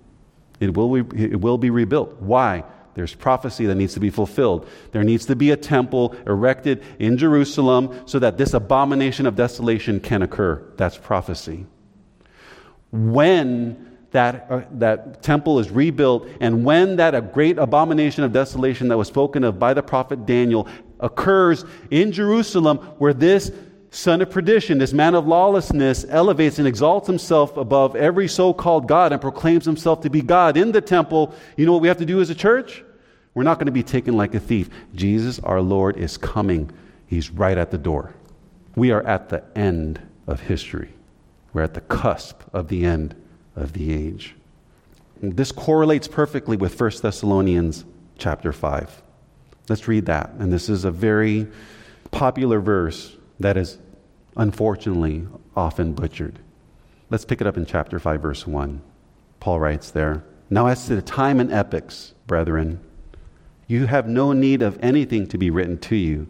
It 0.59 0.75
will, 0.75 0.95
it 0.95 1.39
will 1.39 1.57
be 1.57 1.69
rebuilt. 1.69 2.19
Why? 2.19 2.63
There's 2.95 3.13
prophecy 3.13 3.65
that 3.67 3.75
needs 3.75 3.93
to 3.93 3.99
be 3.99 4.09
fulfilled. 4.09 4.67
There 4.91 5.03
needs 5.03 5.25
to 5.27 5.35
be 5.35 5.51
a 5.51 5.55
temple 5.55 6.15
erected 6.25 6.83
in 6.97 7.17
Jerusalem 7.17 8.01
so 8.05 8.19
that 8.19 8.37
this 8.37 8.53
abomination 8.53 9.25
of 9.25 9.35
desolation 9.35 9.99
can 9.99 10.21
occur. 10.21 10.61
That's 10.75 10.97
prophecy. 10.97 11.65
When 12.91 13.97
that, 14.11 14.47
uh, 14.49 14.61
that 14.71 15.21
temple 15.21 15.59
is 15.59 15.69
rebuilt, 15.69 16.27
and 16.41 16.65
when 16.65 16.95
that 16.95 17.31
great 17.31 17.59
abomination 17.59 18.23
of 18.23 18.33
desolation 18.33 18.87
that 18.87 18.97
was 18.97 19.07
spoken 19.07 19.43
of 19.43 19.59
by 19.59 19.75
the 19.75 19.83
prophet 19.83 20.25
Daniel 20.25 20.67
occurs 20.99 21.63
in 21.91 22.11
Jerusalem, 22.11 22.79
where 22.97 23.13
this 23.13 23.51
son 23.91 24.21
of 24.21 24.29
perdition, 24.29 24.77
this 24.77 24.93
man 24.93 25.15
of 25.15 25.27
lawlessness, 25.27 26.05
elevates 26.09 26.59
and 26.59 26.67
exalts 26.67 27.07
himself 27.07 27.57
above 27.57 27.95
every 27.95 28.27
so 28.27 28.53
called 28.53 28.87
God 28.87 29.11
and 29.11 29.21
proclaims 29.21 29.65
himself 29.65 30.01
to 30.01 30.09
be 30.09 30.21
God 30.21 30.57
in 30.57 30.71
the 30.71 30.81
temple, 30.81 31.33
you 31.57 31.65
know 31.65 31.73
what 31.73 31.81
we 31.81 31.87
have 31.87 31.97
to 31.97 32.05
do 32.05 32.21
as 32.21 32.29
a 32.29 32.35
church? 32.35 32.83
We're 33.33 33.43
not 33.43 33.57
going 33.57 33.67
to 33.67 33.71
be 33.71 33.83
taken 33.83 34.15
like 34.15 34.35
a 34.35 34.39
thief. 34.39 34.69
Jesus, 34.93 35.39
our 35.39 35.61
Lord, 35.61 35.97
is 35.97 36.17
coming. 36.17 36.71
He's 37.07 37.29
right 37.29 37.57
at 37.57 37.71
the 37.71 37.77
door. 37.77 38.13
We 38.75 38.91
are 38.91 39.05
at 39.05 39.29
the 39.29 39.43
end 39.57 39.99
of 40.27 40.41
history, 40.41 40.93
we're 41.53 41.63
at 41.63 41.73
the 41.73 41.81
cusp 41.81 42.41
of 42.53 42.67
the 42.67 42.85
end 42.85 43.15
of 43.55 43.73
the 43.73 43.91
age. 43.91 44.35
This 45.21 45.51
correlates 45.51 46.07
perfectly 46.07 46.55
with 46.55 46.79
1 46.79 46.91
Thessalonians 47.01 47.83
chapter 48.17 48.53
5. 48.53 49.01
Let's 49.67 49.87
read 49.87 50.05
that. 50.05 50.31
And 50.39 50.53
this 50.53 50.69
is 50.69 50.85
a 50.85 50.91
very 50.91 51.47
popular 52.11 52.59
verse 52.59 53.15
that 53.39 53.57
is 53.57 53.77
unfortunately 54.35 55.27
often 55.55 55.93
butchered. 55.93 56.39
Let's 57.09 57.25
pick 57.25 57.41
it 57.41 57.47
up 57.47 57.57
in 57.57 57.65
chapter 57.65 57.99
5, 57.99 58.21
verse 58.21 58.45
1. 58.45 58.81
Paul 59.39 59.59
writes 59.59 59.91
there 59.91 60.23
Now, 60.49 60.67
as 60.67 60.85
to 60.87 60.95
the 60.95 61.01
time 61.01 61.39
and 61.39 61.51
epochs, 61.51 62.13
brethren, 62.27 62.79
you 63.67 63.85
have 63.85 64.07
no 64.07 64.33
need 64.33 64.61
of 64.61 64.77
anything 64.81 65.27
to 65.27 65.37
be 65.37 65.49
written 65.49 65.77
to 65.79 65.95
you, 65.95 66.27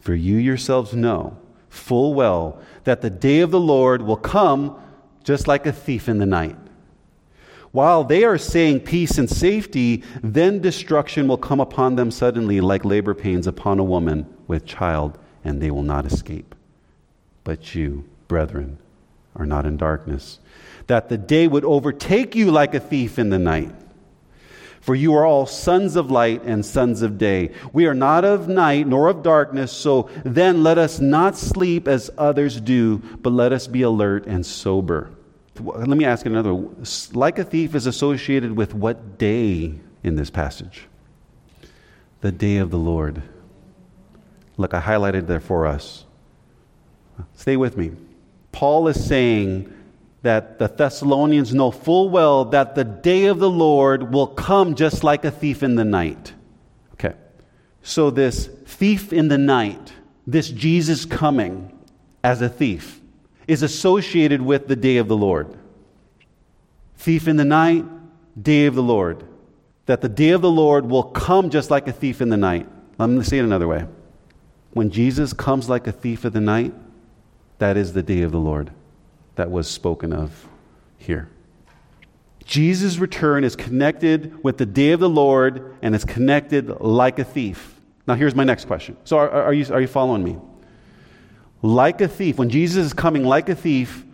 for 0.00 0.14
you 0.14 0.36
yourselves 0.36 0.94
know 0.94 1.38
full 1.68 2.14
well 2.14 2.60
that 2.84 3.00
the 3.00 3.10
day 3.10 3.40
of 3.40 3.50
the 3.50 3.60
Lord 3.60 4.02
will 4.02 4.16
come 4.16 4.78
just 5.24 5.48
like 5.48 5.66
a 5.66 5.72
thief 5.72 6.08
in 6.08 6.18
the 6.18 6.26
night. 6.26 6.56
While 7.72 8.04
they 8.04 8.22
are 8.22 8.38
saying 8.38 8.80
peace 8.80 9.18
and 9.18 9.28
safety, 9.28 10.04
then 10.22 10.60
destruction 10.60 11.26
will 11.26 11.38
come 11.38 11.58
upon 11.58 11.96
them 11.96 12.12
suddenly, 12.12 12.60
like 12.60 12.84
labor 12.84 13.14
pains 13.14 13.48
upon 13.48 13.80
a 13.80 13.84
woman 13.84 14.26
with 14.46 14.64
child, 14.64 15.18
and 15.44 15.60
they 15.60 15.70
will 15.70 15.82
not 15.82 16.06
escape. 16.06 16.54
But 17.44 17.74
you, 17.74 18.04
brethren, 18.26 18.78
are 19.36 19.46
not 19.46 19.66
in 19.66 19.76
darkness, 19.76 20.40
that 20.86 21.08
the 21.08 21.18
day 21.18 21.46
would 21.46 21.64
overtake 21.64 22.34
you 22.34 22.50
like 22.50 22.74
a 22.74 22.80
thief 22.80 23.18
in 23.18 23.30
the 23.30 23.38
night. 23.38 23.72
For 24.80 24.94
you 24.94 25.14
are 25.14 25.24
all 25.24 25.46
sons 25.46 25.96
of 25.96 26.10
light 26.10 26.42
and 26.44 26.64
sons 26.64 27.00
of 27.00 27.16
day. 27.16 27.52
We 27.72 27.86
are 27.86 27.94
not 27.94 28.24
of 28.24 28.48
night 28.48 28.86
nor 28.86 29.08
of 29.08 29.22
darkness, 29.22 29.72
so 29.72 30.10
then 30.24 30.62
let 30.62 30.76
us 30.76 31.00
not 31.00 31.38
sleep 31.38 31.88
as 31.88 32.10
others 32.18 32.60
do, 32.60 32.98
but 32.98 33.32
let 33.32 33.52
us 33.52 33.66
be 33.66 33.80
alert 33.80 34.26
and 34.26 34.44
sober. 34.44 35.10
Let 35.58 35.88
me 35.88 36.04
ask 36.04 36.26
another. 36.26 36.52
Like 37.12 37.38
a 37.38 37.44
thief 37.44 37.74
is 37.74 37.86
associated 37.86 38.56
with 38.56 38.74
what 38.74 39.16
day 39.16 39.74
in 40.02 40.16
this 40.16 40.28
passage? 40.28 40.86
The 42.20 42.32
day 42.32 42.58
of 42.58 42.70
the 42.70 42.78
Lord. 42.78 43.22
Look, 44.56 44.74
I 44.74 44.80
highlighted 44.80 45.26
there 45.26 45.40
for 45.40 45.66
us. 45.66 46.04
Stay 47.34 47.56
with 47.56 47.76
me. 47.76 47.92
Paul 48.52 48.88
is 48.88 49.04
saying 49.04 49.72
that 50.22 50.58
the 50.58 50.68
Thessalonians 50.68 51.52
know 51.52 51.70
full 51.70 52.08
well 52.08 52.46
that 52.46 52.74
the 52.74 52.84
day 52.84 53.26
of 53.26 53.38
the 53.38 53.50
Lord 53.50 54.12
will 54.12 54.26
come 54.26 54.74
just 54.74 55.04
like 55.04 55.24
a 55.24 55.30
thief 55.30 55.62
in 55.62 55.74
the 55.74 55.84
night. 55.84 56.32
Okay. 56.94 57.14
So, 57.82 58.10
this 58.10 58.46
thief 58.64 59.12
in 59.12 59.28
the 59.28 59.38
night, 59.38 59.92
this 60.26 60.48
Jesus 60.48 61.04
coming 61.04 61.76
as 62.22 62.40
a 62.40 62.48
thief, 62.48 63.00
is 63.46 63.62
associated 63.62 64.40
with 64.40 64.68
the 64.68 64.76
day 64.76 64.96
of 64.96 65.08
the 65.08 65.16
Lord. 65.16 65.58
Thief 66.96 67.28
in 67.28 67.36
the 67.36 67.44
night, 67.44 67.84
day 68.40 68.66
of 68.66 68.74
the 68.74 68.82
Lord. 68.82 69.24
That 69.86 70.00
the 70.00 70.08
day 70.08 70.30
of 70.30 70.40
the 70.40 70.50
Lord 70.50 70.86
will 70.86 71.02
come 71.02 71.50
just 71.50 71.70
like 71.70 71.86
a 71.86 71.92
thief 71.92 72.22
in 72.22 72.30
the 72.30 72.38
night. 72.38 72.66
Let 72.98 73.10
me 73.10 73.22
say 73.22 73.38
it 73.38 73.44
another 73.44 73.68
way. 73.68 73.86
When 74.74 74.90
Jesus 74.90 75.32
comes 75.32 75.68
like 75.68 75.86
a 75.86 75.92
thief 75.92 76.24
of 76.24 76.32
the 76.32 76.40
night, 76.40 76.74
that 77.58 77.76
is 77.76 77.92
the 77.92 78.02
day 78.02 78.22
of 78.22 78.32
the 78.32 78.38
Lord 78.38 78.70
that 79.36 79.50
was 79.50 79.68
spoken 79.68 80.12
of 80.12 80.46
here. 80.98 81.28
Jesus' 82.44 82.98
return 82.98 83.42
is 83.42 83.56
connected 83.56 84.44
with 84.44 84.58
the 84.58 84.66
day 84.66 84.92
of 84.92 85.00
the 85.00 85.08
Lord 85.08 85.76
and 85.80 85.94
is 85.94 86.04
connected 86.04 86.68
like 86.80 87.18
a 87.18 87.24
thief. 87.24 87.80
Now, 88.06 88.14
here's 88.14 88.34
my 88.34 88.44
next 88.44 88.66
question. 88.66 88.98
So, 89.04 89.16
are, 89.16 89.30
are, 89.30 89.54
you, 89.54 89.72
are 89.72 89.80
you 89.80 89.86
following 89.86 90.22
me? 90.22 90.36
like 91.64 92.02
a 92.02 92.08
thief. 92.08 92.38
When 92.38 92.50
Jesus 92.50 92.86
is 92.86 92.92
coming 92.92 93.24
like 93.24 93.48
a 93.48 93.54
thief, 93.54 94.04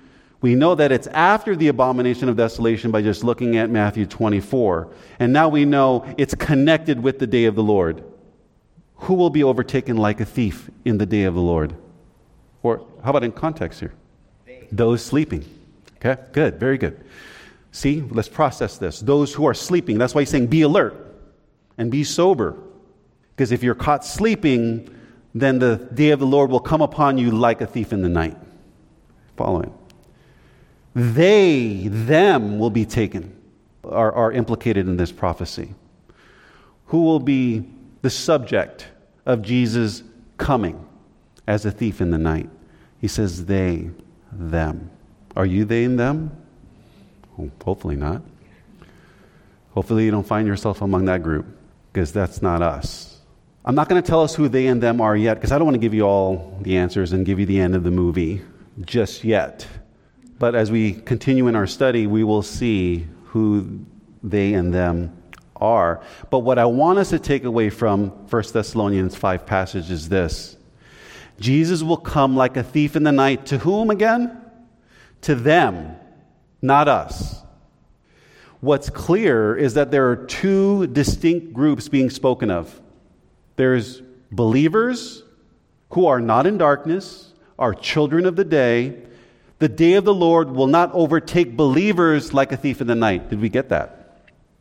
we 0.41 0.55
know 0.55 0.77
that 0.77 0.93
it's 0.93 1.09
after 1.09 1.57
the 1.57 1.67
abomination 1.67 2.29
of 2.29 2.37
desolation 2.37 2.93
by 2.93 3.03
just 3.03 3.25
looking 3.25 3.57
at 3.57 3.69
Matthew 3.69 4.07
24. 4.07 4.89
And 5.19 5.33
now 5.33 5.49
we 5.49 5.65
know 5.65 6.07
it's 6.17 6.35
connected 6.35 7.03
with 7.03 7.19
the 7.19 7.27
day 7.27 7.47
of 7.47 7.57
the 7.57 7.63
Lord. 7.63 8.05
Who 9.01 9.15
will 9.15 9.31
be 9.31 9.43
overtaken 9.43 9.97
like 9.97 10.21
a 10.21 10.25
thief 10.25 10.71
in 10.85 10.99
the 10.99 11.07
day 11.07 11.25
of 11.25 11.35
the 11.35 11.41
Lord? 11.41 11.75
Or 12.63 12.87
how 13.03 13.11
about 13.11 13.25
in 13.25 13.33
context 13.33 13.81
here? 13.81 13.95
Those 14.71 15.05
sleeping. 15.05 15.45
Okay, 15.97 16.21
good, 16.33 16.61
very 16.61 16.79
good. 16.79 17.05
See, 17.73 18.03
let's 18.11 18.29
process 18.29 18.79
this. 18.79 19.01
Those 19.01 19.33
who 19.33 19.47
are 19.47 19.55
sleeping, 19.55 19.99
that's 19.99 20.15
why 20.15 20.23
he's 20.23 20.31
saying 20.31 20.49
be 20.49 20.63
alert 20.63 20.95
and 21.79 21.91
be 21.91 22.05
sober. 22.05 22.57
Because 23.35 23.53
if 23.53 23.63
you're 23.63 23.75
caught 23.75 24.05
sleeping, 24.05 24.95
then 25.35 25.59
the 25.59 25.89
day 25.95 26.11
of 26.11 26.21
the 26.21 26.27
Lord 26.27 26.51
will 26.51 26.61
come 26.61 26.83
upon 26.83 27.17
you 27.17 27.31
like 27.31 27.61
a 27.61 27.67
thief 27.67 27.93
in 27.93 28.03
the 28.03 28.09
night. 28.09 28.37
Following. 29.37 29.73
They, 30.95 31.89
them, 31.89 32.59
will 32.59 32.71
be 32.71 32.85
taken, 32.85 33.35
are, 33.85 34.13
are 34.13 34.33
implicated 34.33 34.89
in 34.89 34.97
this 34.97 35.13
prophecy. 35.13 35.75
Who 36.87 37.05
will 37.05 37.21
be 37.21 37.65
the 38.03 38.11
subject 38.11 38.89
of 39.31 39.43
Jesus 39.43 40.03
coming 40.39 40.87
as 41.47 41.65
a 41.65 41.71
thief 41.71 42.01
in 42.01 42.11
the 42.11 42.19
night? 42.19 42.49
He 43.01 43.09
says, 43.09 43.47
they, 43.47 43.91
them. 44.33 44.91
Are 45.37 45.47
you 45.47 45.65
they 45.65 45.85
and 45.85 45.99
them? 45.99 46.37
Oh, 47.39 47.51
hopefully 47.65 47.97
not. 47.97 48.23
Hopefully, 49.73 50.05
you 50.05 50.11
don't 50.11 50.27
find 50.27 50.49
yourself 50.49 50.83
among 50.83 51.05
that 51.05 51.23
group, 51.23 51.47
because 51.93 52.13
that's 52.13 52.43
not 52.43 52.61
us. 52.61 53.21
I'm 53.65 53.75
not 53.75 53.89
going 53.89 54.03
to 54.03 54.07
tell 54.07 54.23
us 54.23 54.35
who 54.35 54.49
they 54.49 54.67
and 54.67 54.83
them 54.83 55.01
are 55.01 55.17
yet 55.17 55.35
because 55.35 55.53
I 55.53 55.59
don't 55.59 55.67
want 55.67 55.75
to 55.75 55.81
give 55.81 55.95
you 55.95 56.03
all 56.03 56.59
the 56.63 56.79
answers 56.79 57.13
and 57.13 57.27
give 57.27 57.39
you 57.39 57.47
the 57.47 57.61
end 57.61 57.77
of 57.77 57.85
the 57.85 57.91
movie 57.91 58.41
just 58.81 59.23
yet. 59.23 59.67
But 60.39 60.55
as 60.55 60.71
we 60.71 60.95
continue 60.95 61.47
in 61.47 61.55
our 61.55 61.67
study, 61.67 62.07
we 62.07 62.25
will 62.25 62.43
see 62.43 63.07
who 63.27 63.85
they 64.23 64.55
and 64.55 64.73
them 64.73 65.15
are. 65.61 66.03
But 66.31 66.41
what 66.41 66.59
I 66.59 66.65
want 66.67 66.99
us 66.99 67.11
to 67.11 67.19
take 67.19 67.45
away 67.45 67.71
from 67.71 68.09
1 68.29 68.43
Thessalonians 68.53 69.17
5 69.17 69.47
passage 69.47 69.91
is 69.91 70.09
this 70.09 70.57
Jesus 71.39 71.83
will 71.83 71.97
come 71.97 72.37
like 72.37 72.57
a 72.57 72.63
thief 72.63 72.97
in 72.97 73.03
the 73.03 73.13
night. 73.13 73.47
To 73.47 73.59
whom 73.59 73.91
again? 73.91 74.41
To 75.23 75.35
them, 75.35 75.97
not 76.63 76.89
us. 76.89 77.43
What's 78.61 78.91
clear 78.91 79.57
is 79.57 79.75
that 79.75 79.91
there 79.91 80.11
are 80.11 80.17
two 80.17 80.87
distinct 80.89 81.55
groups 81.55 81.89
being 81.89 82.11
spoken 82.11 82.51
of. 82.51 82.81
There's 83.57 84.03
believers 84.31 85.23
who 85.91 86.07
are 86.07 86.21
not 86.21 86.47
in 86.47 86.59
darkness, 86.59 87.33
are 87.59 87.75
children 87.75 88.27
of 88.27 88.37
the 88.37 88.45
day. 88.45 89.03
The 89.59 89.69
day 89.69 89.95
of 89.95 90.05
the 90.05 90.15
Lord 90.15 90.51
will 90.51 90.67
not 90.67 90.93
overtake 90.93 91.57
believers 91.57 92.33
like 92.33 92.53
a 92.53 92.57
thief 92.57 92.81
in 92.81 92.87
the 92.87 92.95
night. 92.95 93.29
Did 93.29 93.41
we 93.41 93.49
get 93.49 93.71
that? 93.71 94.00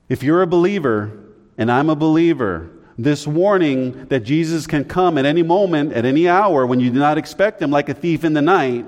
If 0.10 0.24
you're 0.24 0.42
a 0.42 0.48
believer 0.48 1.18
and 1.58 1.72
I'm 1.72 1.90
a 1.90 1.96
believer, 1.96 2.70
this 2.98 3.26
warning 3.26 4.08
that 4.08 4.22
Jesus 4.22 4.68
can 4.68 4.84
come 4.84 5.18
at 5.18 5.26
any 5.26 5.44
moment, 5.44 5.94
at 5.94 6.04
any 6.04 6.28
hour, 6.28 6.66
when 6.66 6.82
you 6.82 6.90
do 6.90 7.00
not 7.00 7.18
expect 7.18 7.62
him, 7.62 7.72
like 7.72 7.88
a 7.88 7.94
thief 7.94 8.26
in 8.26 8.34
the 8.34 8.42
night, 8.42 8.86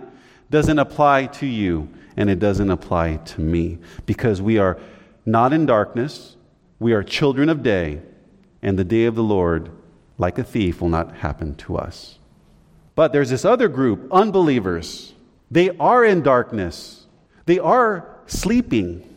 doesn't 0.49 0.79
apply 0.79 1.27
to 1.27 1.45
you 1.45 1.87
and 2.17 2.29
it 2.29 2.39
doesn't 2.39 2.69
apply 2.69 3.15
to 3.15 3.39
me 3.39 3.77
because 4.05 4.41
we 4.41 4.57
are 4.57 4.77
not 5.25 5.53
in 5.53 5.65
darkness, 5.65 6.35
we 6.79 6.91
are 6.91 7.03
children 7.03 7.47
of 7.47 7.63
day, 7.63 8.01
and 8.61 8.77
the 8.77 8.83
day 8.83 9.05
of 9.05 9.15
the 9.15 9.23
Lord 9.23 9.71
like 10.21 10.37
a 10.37 10.43
thief, 10.43 10.79
will 10.79 10.89
not 10.89 11.17
happen 11.17 11.55
to 11.55 11.75
us. 11.75 12.19
But 12.95 13.11
there's 13.11 13.31
this 13.31 13.43
other 13.43 13.67
group, 13.67 14.07
unbelievers. 14.11 15.13
They 15.49 15.71
are 15.77 16.05
in 16.05 16.21
darkness, 16.21 17.07
they 17.45 17.59
are 17.59 18.07
sleeping, 18.27 19.10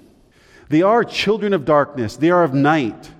they 0.75 0.83
are 0.83 1.05
children 1.05 1.53
of 1.53 1.65
darkness, 1.65 2.17
they 2.17 2.31
are 2.31 2.43
of 2.43 2.53
night. 2.53 3.13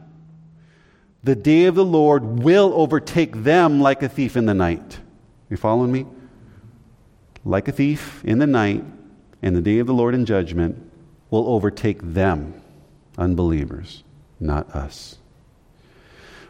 The 1.23 1.37
day 1.37 1.67
of 1.67 1.77
the 1.77 1.85
Lord 1.85 2.41
will 2.41 2.73
overtake 2.75 3.45
them 3.45 3.81
like 3.81 4.03
a 4.03 4.09
thief 4.09 4.37
in 4.37 4.47
the 4.47 4.55
night. 4.55 4.99
You 5.49 5.57
following 5.57 5.93
me? 5.93 6.05
Like 7.45 7.69
a 7.69 7.73
thief 7.73 8.25
in 8.25 8.41
the 8.41 8.49
night, 8.49 8.83
and 9.41 9.55
the 9.55 9.61
day 9.61 9.79
of 9.79 9.87
the 9.87 9.95
Lord 9.95 10.17
in 10.17 10.27
judgment 10.27 10.91
will 11.31 11.47
overtake 11.47 12.01
them, 12.03 12.61
unbelievers, 13.17 14.03
not 14.41 14.75
us. 14.75 15.19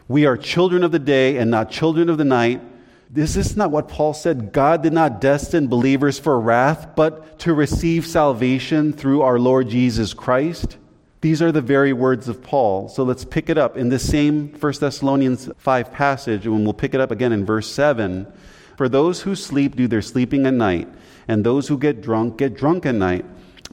We 0.07 0.25
are 0.25 0.35
children 0.35 0.83
of 0.83 0.91
the 0.91 0.97
day 0.97 1.37
and 1.37 1.51
not 1.51 1.69
children 1.69 2.09
of 2.09 2.17
the 2.17 2.25
night. 2.25 2.63
This 3.11 3.37
is 3.37 3.55
not 3.55 3.69
what 3.69 3.89
Paul 3.89 4.15
said. 4.15 4.51
God 4.51 4.81
did 4.81 4.93
not 4.93 5.21
destine 5.21 5.67
believers 5.67 6.17
for 6.17 6.39
wrath, 6.39 6.95
but 6.95 7.37
to 7.41 7.53
receive 7.53 8.07
salvation 8.07 8.91
through 8.91 9.21
our 9.21 9.37
Lord 9.37 9.69
Jesus 9.69 10.11
Christ. 10.15 10.77
These 11.25 11.41
are 11.41 11.51
the 11.51 11.59
very 11.59 11.91
words 11.91 12.27
of 12.27 12.43
Paul. 12.43 12.87
So 12.87 13.01
let's 13.01 13.25
pick 13.25 13.49
it 13.49 13.57
up 13.57 13.77
in 13.77 13.89
the 13.89 13.97
same 13.97 14.49
1 14.59 14.73
Thessalonians 14.79 15.49
5 15.57 15.91
passage, 15.91 16.45
and 16.45 16.63
we'll 16.63 16.73
pick 16.73 16.93
it 16.93 17.01
up 17.01 17.09
again 17.09 17.31
in 17.31 17.43
verse 17.43 17.67
7. 17.71 18.31
For 18.77 18.87
those 18.87 19.23
who 19.23 19.35
sleep 19.35 19.75
do 19.75 19.87
their 19.87 20.03
sleeping 20.03 20.45
at 20.45 20.53
night, 20.53 20.87
and 21.27 21.43
those 21.43 21.67
who 21.67 21.79
get 21.79 21.99
drunk 21.99 22.37
get 22.37 22.55
drunk 22.55 22.85
at 22.85 22.93
night. 22.93 23.25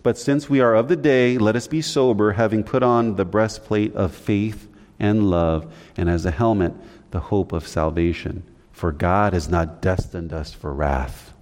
But 0.02 0.16
since 0.16 0.48
we 0.48 0.62
are 0.62 0.74
of 0.74 0.88
the 0.88 0.96
day, 0.96 1.36
let 1.36 1.54
us 1.54 1.66
be 1.66 1.82
sober, 1.82 2.32
having 2.32 2.64
put 2.64 2.82
on 2.82 3.16
the 3.16 3.26
breastplate 3.26 3.94
of 3.94 4.14
faith 4.14 4.66
and 4.98 5.28
love, 5.28 5.70
and 5.94 6.08
as 6.08 6.24
a 6.24 6.30
helmet, 6.30 6.72
the 7.10 7.20
hope 7.20 7.52
of 7.52 7.68
salvation. 7.68 8.44
For 8.70 8.92
God 8.92 9.34
has 9.34 9.50
not 9.50 9.82
destined 9.82 10.32
us 10.32 10.54
for 10.54 10.72
wrath, 10.72 11.34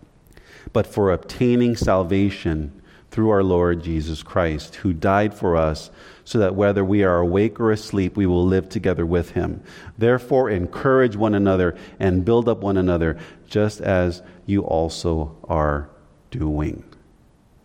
but 0.73 0.89
for 0.89 1.13
obtaining 1.13 1.77
salvation 1.77 2.80
through 3.11 3.31
our 3.31 3.43
Lord 3.43 3.83
Jesus 3.83 4.23
Christ, 4.23 4.77
who 4.77 4.93
died 4.93 5.35
for 5.35 5.57
us, 5.57 5.91
so 6.25 6.39
that 6.39 6.55
whether 6.55 6.85
we 6.85 7.03
are 7.03 7.19
awake 7.19 7.59
or 7.59 7.73
asleep, 7.73 8.17
we 8.17 8.27
will 8.27 8.47
live 8.47 8.69
together 8.69 9.05
with 9.05 9.31
him. 9.33 9.63
Therefore, 9.99 10.49
encourage 10.49 11.17
one 11.17 11.35
another 11.35 11.77
and 11.99 12.25
build 12.25 12.49
up 12.49 12.61
one 12.61 12.77
another, 12.77 13.19
just 13.47 13.81
as 13.81 14.23
you 14.47 14.63
also 14.63 15.37
are 15.45 15.91
doing. 16.31 16.85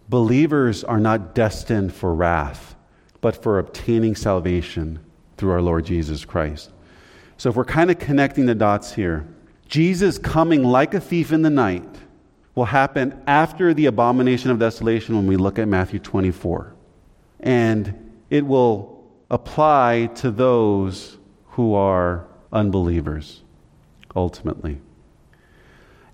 Believers 0.10 0.84
are 0.84 1.00
not 1.00 1.36
destined 1.36 1.94
for 1.94 2.14
wrath, 2.14 2.76
but 3.22 3.42
for 3.42 3.60
obtaining 3.60 4.16
salvation 4.16 5.00
through 5.38 5.52
our 5.52 5.62
Lord 5.62 5.86
Jesus 5.86 6.26
Christ. 6.26 6.72
So 7.38 7.50
if 7.50 7.56
we're 7.56 7.66
kind 7.66 7.92
of 7.92 8.00
connecting 8.00 8.46
the 8.46 8.56
dots 8.56 8.94
here, 8.94 9.28
Jesus 9.68 10.18
coming 10.18 10.64
like 10.64 10.94
a 10.94 11.00
thief 11.00 11.32
in 11.32 11.42
the 11.42 11.50
night 11.50 11.84
will 12.56 12.66
happen 12.66 13.22
after 13.28 13.74
the 13.74 13.86
abomination 13.86 14.50
of 14.50 14.58
desolation 14.58 15.16
when 15.16 15.28
we 15.28 15.36
look 15.36 15.60
at 15.60 15.68
Matthew 15.68 16.00
24. 16.00 16.74
And 17.42 18.16
it 18.30 18.46
will 18.46 19.04
apply 19.30 20.10
to 20.16 20.32
those 20.32 21.18
who 21.50 21.74
are 21.74 22.26
unbelievers, 22.52 23.42
ultimately. 24.16 24.82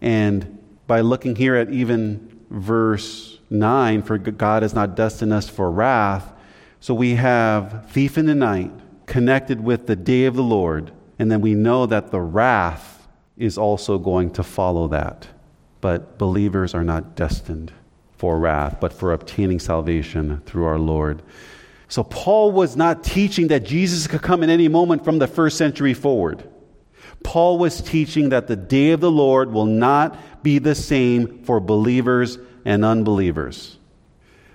And 0.01 0.57
by 0.87 1.01
looking 1.01 1.35
here 1.35 1.55
at 1.55 1.69
even 1.69 2.39
verse 2.49 3.39
9, 3.49 4.01
for 4.01 4.17
God 4.17 4.63
has 4.63 4.73
not 4.73 4.95
destined 4.95 5.31
us 5.31 5.47
for 5.47 5.69
wrath, 5.71 6.33
so 6.79 6.95
we 6.95 7.15
have 7.15 7.87
thief 7.91 8.17
in 8.17 8.25
the 8.25 8.35
night 8.35 8.71
connected 9.05 9.61
with 9.61 9.85
the 9.85 9.95
day 9.95 10.25
of 10.25 10.35
the 10.35 10.43
Lord, 10.43 10.91
and 11.19 11.31
then 11.31 11.41
we 11.41 11.53
know 11.53 11.85
that 11.85 12.09
the 12.09 12.21
wrath 12.21 13.07
is 13.37 13.57
also 13.57 13.99
going 13.99 14.31
to 14.31 14.43
follow 14.43 14.87
that. 14.87 15.27
But 15.81 16.17
believers 16.17 16.73
are 16.73 16.83
not 16.83 17.15
destined 17.15 17.73
for 18.17 18.37
wrath, 18.37 18.77
but 18.79 18.93
for 18.93 19.11
obtaining 19.13 19.59
salvation 19.59 20.41
through 20.45 20.65
our 20.65 20.79
Lord. 20.79 21.23
So 21.87 22.03
Paul 22.03 22.51
was 22.51 22.77
not 22.77 23.03
teaching 23.03 23.47
that 23.47 23.65
Jesus 23.65 24.07
could 24.07 24.21
come 24.21 24.43
in 24.43 24.49
any 24.49 24.67
moment 24.67 25.03
from 25.03 25.19
the 25.19 25.27
first 25.27 25.57
century 25.57 25.93
forward. 25.93 26.47
Paul 27.23 27.57
was 27.57 27.81
teaching 27.81 28.29
that 28.29 28.47
the 28.47 28.55
day 28.55 28.91
of 28.91 28.99
the 28.99 29.11
Lord 29.11 29.51
will 29.51 29.65
not 29.65 30.43
be 30.43 30.59
the 30.59 30.75
same 30.75 31.43
for 31.43 31.59
believers 31.59 32.37
and 32.63 32.85
unbelievers. 32.85 33.77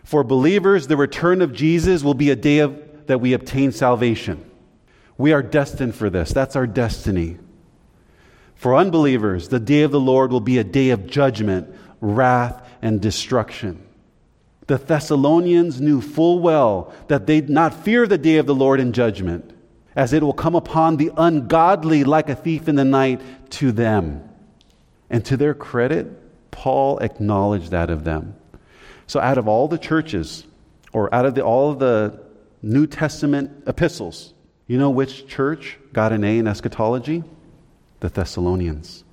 For 0.04 0.22
believers, 0.24 0.86
the 0.86 0.96
return 0.96 1.42
of 1.42 1.52
Jesus 1.52 2.02
will 2.02 2.14
be 2.14 2.30
a 2.30 2.36
day 2.36 2.60
of, 2.60 3.06
that 3.06 3.20
we 3.20 3.32
obtain 3.32 3.72
salvation. 3.72 4.48
We 5.18 5.32
are 5.32 5.42
destined 5.42 5.94
for 5.94 6.10
this. 6.10 6.32
That's 6.32 6.56
our 6.56 6.66
destiny. 6.66 7.38
For 8.56 8.74
unbelievers, 8.74 9.48
the 9.48 9.60
day 9.60 9.82
of 9.82 9.92
the 9.92 10.00
Lord 10.00 10.32
will 10.32 10.40
be 10.40 10.58
a 10.58 10.64
day 10.64 10.90
of 10.90 11.06
judgment, 11.06 11.72
wrath, 12.00 12.66
and 12.82 13.00
destruction. 13.00 13.82
The 14.66 14.78
Thessalonians 14.78 15.80
knew 15.80 16.00
full 16.00 16.40
well 16.40 16.92
that 17.08 17.26
they'd 17.26 17.48
not 17.48 17.84
fear 17.84 18.06
the 18.06 18.18
day 18.18 18.38
of 18.38 18.46
the 18.46 18.54
Lord 18.54 18.80
in 18.80 18.92
judgment, 18.92 19.52
as 19.94 20.12
it 20.12 20.22
will 20.22 20.32
come 20.32 20.54
upon 20.54 20.96
the 20.96 21.12
ungodly 21.16 22.02
like 22.02 22.28
a 22.28 22.34
thief 22.34 22.68
in 22.68 22.74
the 22.74 22.84
night 22.84 23.20
to 23.50 23.70
them. 23.70 24.28
And 25.08 25.24
to 25.26 25.36
their 25.36 25.54
credit, 25.54 26.50
Paul 26.50 26.98
acknowledged 26.98 27.70
that 27.70 27.90
of 27.90 28.04
them. 28.04 28.34
So, 29.06 29.20
out 29.20 29.38
of 29.38 29.46
all 29.46 29.68
the 29.68 29.78
churches, 29.78 30.44
or 30.92 31.14
out 31.14 31.26
of 31.26 31.36
the, 31.36 31.42
all 31.42 31.70
of 31.70 31.78
the 31.78 32.20
New 32.62 32.88
Testament 32.88 33.64
epistles, 33.68 34.32
you 34.66 34.78
know 34.78 34.90
which 34.90 35.28
church 35.28 35.78
got 35.92 36.12
an 36.12 36.24
A 36.24 36.38
in 36.38 36.48
eschatology? 36.48 37.22
The 38.00 38.08
Thessalonians. 38.08 39.04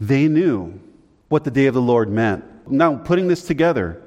They 0.00 0.28
knew 0.28 0.80
what 1.28 1.44
the 1.44 1.50
day 1.50 1.66
of 1.66 1.74
the 1.74 1.82
Lord 1.82 2.10
meant. 2.10 2.44
Now, 2.70 2.96
putting 2.96 3.28
this 3.28 3.46
together, 3.46 4.02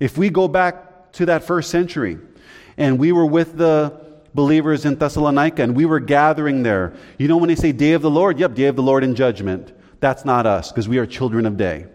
if 0.00 0.18
we 0.18 0.30
go 0.30 0.48
back 0.48 1.12
to 1.12 1.26
that 1.26 1.44
first 1.44 1.70
century 1.70 2.18
and 2.76 2.98
we 2.98 3.12
were 3.12 3.26
with 3.26 3.56
the 3.56 4.00
believers 4.34 4.84
in 4.84 4.96
Thessalonica 4.96 5.62
and 5.62 5.76
we 5.76 5.84
were 5.84 6.00
gathering 6.00 6.62
there, 6.62 6.94
you 7.18 7.28
know 7.28 7.36
when 7.36 7.48
they 7.48 7.54
say 7.54 7.72
day 7.72 7.92
of 7.92 8.02
the 8.02 8.10
Lord? 8.10 8.38
Yep, 8.38 8.54
day 8.54 8.66
of 8.66 8.76
the 8.76 8.82
Lord 8.82 9.04
in 9.04 9.14
judgment. 9.14 9.72
That's 10.00 10.24
not 10.24 10.46
us 10.46 10.72
because 10.72 10.88
we 10.88 10.98
are 10.98 11.06
children 11.06 11.46
of 11.46 11.56
day. 11.56 11.86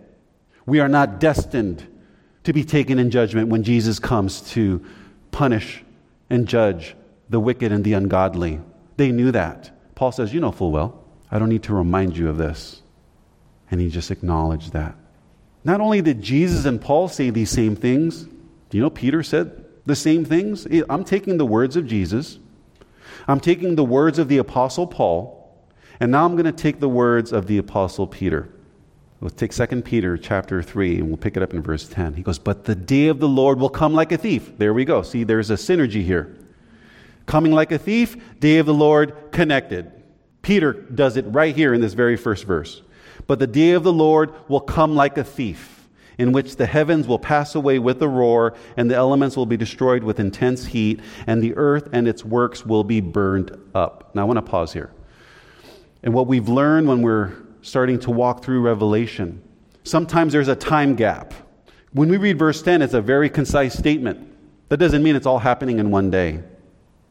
We 0.66 0.80
are 0.80 0.90
not 0.90 1.20
destined 1.20 1.86
to 2.44 2.54
be 2.54 2.64
taken 2.64 3.00
in 3.00 3.12
judgment 3.12 3.50
when 3.50 3.64
Jesus 3.64 4.00
comes 4.00 4.42
to 4.52 4.84
punish 5.32 5.84
and 6.30 6.48
judge 6.48 6.96
the 7.30 7.40
wicked 7.40 7.72
and 7.72 7.84
the 7.84 7.94
ungodly. 7.94 8.62
They 8.96 9.12
knew 9.12 9.32
that. 9.32 9.72
Paul 9.96 10.12
says, 10.12 10.34
You 10.34 10.40
know 10.40 10.52
full 10.52 10.72
well. 10.72 11.04
I 11.32 11.40
don't 11.40 11.50
need 11.50 11.64
to 11.64 11.74
remind 11.74 12.18
you 12.18 12.30
of 12.30 12.38
this. 12.38 12.82
And 13.70 13.82
he 13.82 13.90
just 13.90 14.12
acknowledged 14.12 14.74
that. 14.74 14.96
Not 15.64 15.82
only 15.82 16.02
did 16.02 16.22
Jesus 16.22 16.66
and 16.66 16.80
Paul 16.80 17.10
say 17.10 17.30
these 17.30 17.50
same 17.50 17.76
things, 17.76 18.24
do 18.24 18.78
you 18.78 18.82
know 18.82 18.90
Peter 18.90 19.24
said 19.24 19.66
the 19.86 19.96
same 19.96 20.24
things? 20.24 20.66
I'm 20.90 21.04
taking 21.04 21.38
the 21.38 21.46
words 21.46 21.76
of 21.76 21.86
Jesus, 21.86 22.40
I'm 23.28 23.42
taking 23.42 23.76
the 23.76 23.84
words 23.84 24.20
of 24.20 24.30
the 24.30 24.38
Apostle 24.38 24.88
Paul, 24.88 25.54
and 26.00 26.12
now 26.12 26.24
I'm 26.24 26.34
going 26.34 26.46
to 26.46 26.52
take 26.52 26.80
the 26.80 26.88
words 26.88 27.34
of 27.34 27.48
the 27.48 27.58
Apostle 27.58 28.08
Peter. 28.08 28.48
We'll 29.20 29.32
take 29.32 29.52
2 29.52 29.82
Peter 29.82 30.16
chapter 30.16 30.62
3 30.62 31.00
and 31.00 31.08
we'll 31.08 31.18
pick 31.18 31.36
it 31.36 31.44
up 31.44 31.54
in 31.54 31.64
verse 31.64 31.88
10. 31.90 32.14
He 32.14 32.22
goes, 32.22 32.38
But 32.38 32.66
the 32.66 32.76
day 32.76 33.08
of 33.08 33.20
the 33.20 33.28
Lord 33.28 33.60
will 33.60 33.70
come 33.70 33.94
like 33.94 34.12
a 34.12 34.18
thief. 34.18 34.58
There 34.58 34.74
we 34.74 34.86
go. 34.86 35.02
See, 35.02 35.24
there's 35.24 35.50
a 35.50 35.56
synergy 35.56 36.04
here. 36.04 36.38
Coming 37.26 37.52
like 37.52 37.72
a 37.72 37.80
thief, 37.80 38.16
day 38.40 38.60
of 38.60 38.68
the 38.68 38.76
Lord 38.76 39.32
connected. 39.32 39.92
Peter 40.48 40.72
does 40.72 41.18
it 41.18 41.26
right 41.28 41.54
here 41.58 41.74
in 41.74 41.82
this 41.82 41.92
very 41.92 42.16
first 42.16 42.46
verse. 42.46 42.82
But 43.28 43.38
the 43.38 43.48
day 43.48 43.72
of 43.72 43.84
the 43.84 43.92
Lord 43.92 44.34
will 44.48 44.62
come 44.62 44.96
like 44.96 45.18
a 45.18 45.24
thief, 45.26 45.90
in 46.18 46.32
which 46.32 46.56
the 46.56 46.66
heavens 46.66 47.06
will 47.06 47.20
pass 47.20 47.54
away 47.54 47.80
with 47.80 48.02
a 48.02 48.08
roar, 48.08 48.56
and 48.78 48.90
the 48.90 48.96
elements 48.96 49.36
will 49.36 49.46
be 49.46 49.58
destroyed 49.58 50.06
with 50.06 50.22
intense 50.22 50.68
heat, 50.68 51.02
and 51.28 51.44
the 51.44 51.54
earth 51.58 51.90
and 51.92 52.08
its 52.08 52.24
works 52.24 52.66
will 52.66 52.86
be 52.86 53.02
burned 53.02 53.60
up. 53.76 54.16
Now, 54.16 54.22
I 54.22 54.24
want 54.24 54.38
to 54.38 54.42
pause 54.42 54.72
here. 54.72 54.94
And 56.02 56.14
what 56.14 56.28
we've 56.28 56.48
learned 56.48 56.88
when 56.88 57.02
we're 57.02 57.34
starting 57.62 58.00
to 58.00 58.12
walk 58.12 58.42
through 58.42 58.62
Revelation, 58.62 59.42
sometimes 59.84 60.32
there's 60.32 60.48
a 60.48 60.56
time 60.56 60.96
gap. 60.96 61.34
When 61.92 62.08
we 62.08 62.16
read 62.16 62.40
verse 62.40 62.62
10, 62.62 62.82
it's 62.82 62.94
a 62.94 63.02
very 63.02 63.30
concise 63.30 63.78
statement. 63.78 64.34
That 64.70 64.78
doesn't 64.78 65.04
mean 65.04 65.18
it's 65.18 65.26
all 65.26 65.40
happening 65.40 65.80
in 65.80 65.92
one 65.92 66.10
day. 66.10 66.42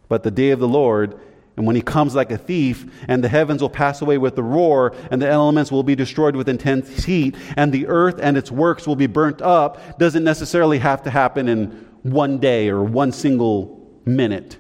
But 0.09 0.23
the 0.23 0.31
day 0.31 0.53
of 0.53 0.59
the 0.59 0.69
Lord 0.69 1.21
and 1.57 1.67
when 1.67 1.77
he 1.77 1.83
comes 1.83 2.15
like 2.15 2.31
a 2.31 2.39
thief, 2.39 2.87
and 3.09 3.25
the 3.25 3.29
heavens 3.29 3.63
will 3.63 3.71
pass 3.71 4.03
away 4.03 4.19
with 4.19 4.37
a 4.39 4.43
roar, 4.43 4.95
and 5.11 5.23
the 5.23 5.29
elements 5.29 5.73
will 5.73 5.83
be 5.83 5.95
destroyed 5.95 6.37
with 6.37 6.49
intense 6.49 7.05
heat, 7.05 7.35
and 7.57 7.73
the 7.73 7.87
earth 7.87 8.19
and 8.21 8.37
its 8.37 8.51
works 8.51 8.87
will 8.87 8.97
be 8.97 9.07
burnt 9.07 9.41
up, 9.41 9.99
doesn't 9.99 10.25
necessarily 10.25 10.79
have 10.79 11.03
to 11.03 11.11
happen 11.11 11.49
in 11.49 11.87
one 12.03 12.39
day 12.39 12.69
or 12.69 12.83
one 12.83 13.11
single 13.11 14.01
minute. 14.05 14.59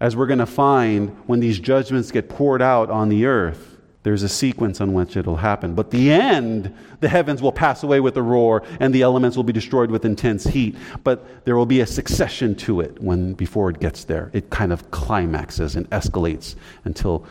As 0.00 0.16
we're 0.16 0.26
going 0.26 0.38
to 0.38 0.46
find 0.46 1.10
when 1.26 1.40
these 1.40 1.58
judgments 1.58 2.10
get 2.10 2.28
poured 2.28 2.62
out 2.62 2.90
on 2.90 3.08
the 3.08 3.26
earth, 3.26 3.71
there's 4.02 4.24
a 4.24 4.28
sequence 4.28 4.80
on 4.80 4.92
which 4.94 5.16
it'll 5.16 5.36
happen. 5.36 5.74
But 5.74 5.90
the 5.90 6.10
end, 6.10 6.74
the 7.00 7.08
heavens 7.08 7.40
will 7.40 7.52
pass 7.52 7.82
away 7.82 8.00
with 8.00 8.16
a 8.16 8.22
roar, 8.22 8.64
and 8.80 8.92
the 8.92 9.02
elements 9.02 9.36
will 9.36 9.44
be 9.44 9.52
destroyed 9.52 9.90
with 9.90 10.04
intense 10.04 10.44
heat. 10.44 10.76
But 11.04 11.44
there 11.44 11.56
will 11.56 11.66
be 11.66 11.80
a 11.80 11.86
succession 11.86 12.56
to 12.56 12.80
it 12.80 13.00
when 13.00 13.34
before 13.34 13.70
it 13.70 13.78
gets 13.78 14.04
there. 14.04 14.30
It 14.32 14.50
kind 14.50 14.72
of 14.72 14.90
climaxes 14.90 15.76
and 15.76 15.88
escalates 15.90 16.56
until 16.84 17.24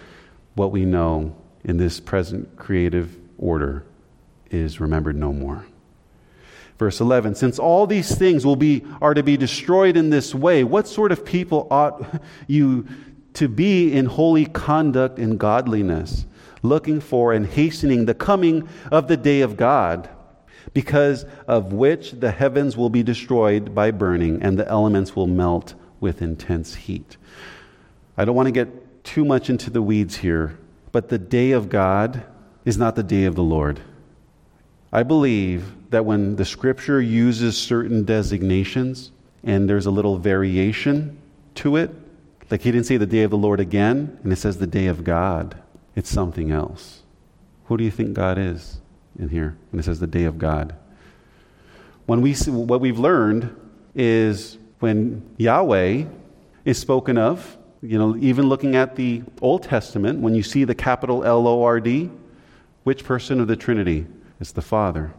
what 0.55 0.71
we 0.71 0.85
know 0.85 1.35
in 1.63 1.77
this 1.77 1.99
present 1.99 2.55
creative 2.55 3.17
order 3.37 3.85
is 4.49 4.79
remembered 4.79 5.17
no 5.17 5.33
more. 5.33 5.65
Verse 6.79 7.01
11 7.01 7.35
Since 7.35 7.59
all 7.59 7.85
these 7.85 8.15
things 8.15 8.45
will 8.45 8.55
be, 8.55 8.83
are 9.01 9.13
to 9.13 9.23
be 9.23 9.35
destroyed 9.35 9.97
in 9.97 10.09
this 10.09 10.33
way, 10.33 10.63
what 10.63 10.87
sort 10.87 11.11
of 11.11 11.25
people 11.25 11.67
ought 11.69 12.21
you 12.47 12.87
to 13.33 13.49
be 13.49 13.93
in 13.93 14.05
holy 14.05 14.45
conduct 14.45 15.19
and 15.19 15.37
godliness? 15.37 16.25
Looking 16.61 16.99
for 16.99 17.33
and 17.33 17.45
hastening 17.45 18.05
the 18.05 18.13
coming 18.13 18.67
of 18.91 19.07
the 19.07 19.17
day 19.17 19.41
of 19.41 19.57
God, 19.57 20.09
because 20.73 21.25
of 21.47 21.73
which 21.73 22.11
the 22.11 22.31
heavens 22.31 22.77
will 22.77 22.89
be 22.89 23.03
destroyed 23.03 23.73
by 23.73 23.91
burning 23.91 24.41
and 24.41 24.57
the 24.57 24.67
elements 24.67 25.15
will 25.15 25.27
melt 25.27 25.73
with 25.99 26.21
intense 26.21 26.75
heat. 26.75 27.17
I 28.17 28.25
don't 28.25 28.35
want 28.35 28.47
to 28.47 28.51
get 28.51 29.03
too 29.03 29.25
much 29.25 29.49
into 29.49 29.69
the 29.69 29.81
weeds 29.81 30.17
here, 30.17 30.57
but 30.91 31.09
the 31.09 31.17
day 31.17 31.51
of 31.51 31.69
God 31.69 32.23
is 32.65 32.77
not 32.77 32.95
the 32.95 33.03
day 33.03 33.23
of 33.25 33.35
the 33.35 33.43
Lord. 33.43 33.79
I 34.93 35.03
believe 35.03 35.89
that 35.89 36.05
when 36.05 36.35
the 36.35 36.45
scripture 36.45 37.01
uses 37.01 37.57
certain 37.57 38.03
designations 38.03 39.11
and 39.43 39.69
there's 39.69 39.85
a 39.85 39.91
little 39.91 40.17
variation 40.17 41.17
to 41.55 41.77
it, 41.77 41.91
like 42.49 42.61
he 42.61 42.71
didn't 42.71 42.85
say 42.85 42.97
the 42.97 43.05
day 43.05 43.23
of 43.23 43.31
the 43.31 43.37
Lord 43.37 43.59
again, 43.61 44.19
and 44.23 44.33
it 44.33 44.35
says 44.35 44.57
the 44.57 44.67
day 44.67 44.87
of 44.87 45.03
God. 45.03 45.60
It's 45.95 46.09
something 46.09 46.51
else. 46.51 47.03
Who 47.65 47.77
do 47.77 47.83
you 47.83 47.91
think 47.91 48.13
God 48.13 48.37
is 48.37 48.79
in 49.17 49.29
here 49.29 49.57
And 49.71 49.79
it 49.79 49.83
says 49.83 49.99
the 49.99 50.07
day 50.07 50.23
of 50.23 50.37
God? 50.37 50.75
When 52.05 52.21
we, 52.21 52.33
see, 52.33 52.51
what 52.51 52.81
we've 52.81 52.99
learned 52.99 53.55
is 53.95 54.57
when 54.79 55.23
Yahweh 55.37 56.05
is 56.65 56.77
spoken 56.77 57.17
of, 57.17 57.57
you 57.81 57.97
know, 57.97 58.15
even 58.17 58.47
looking 58.47 58.75
at 58.75 58.95
the 58.95 59.23
Old 59.41 59.63
Testament, 59.63 60.19
when 60.19 60.35
you 60.35 60.43
see 60.43 60.63
the 60.63 60.75
capital 60.75 61.23
L 61.23 61.47
O 61.47 61.63
R 61.63 61.79
D, 61.79 62.09
which 62.83 63.03
person 63.03 63.39
of 63.39 63.47
the 63.47 63.55
Trinity? 63.55 64.05
It's 64.39 64.51
the 64.51 64.61
Father. 64.61 65.13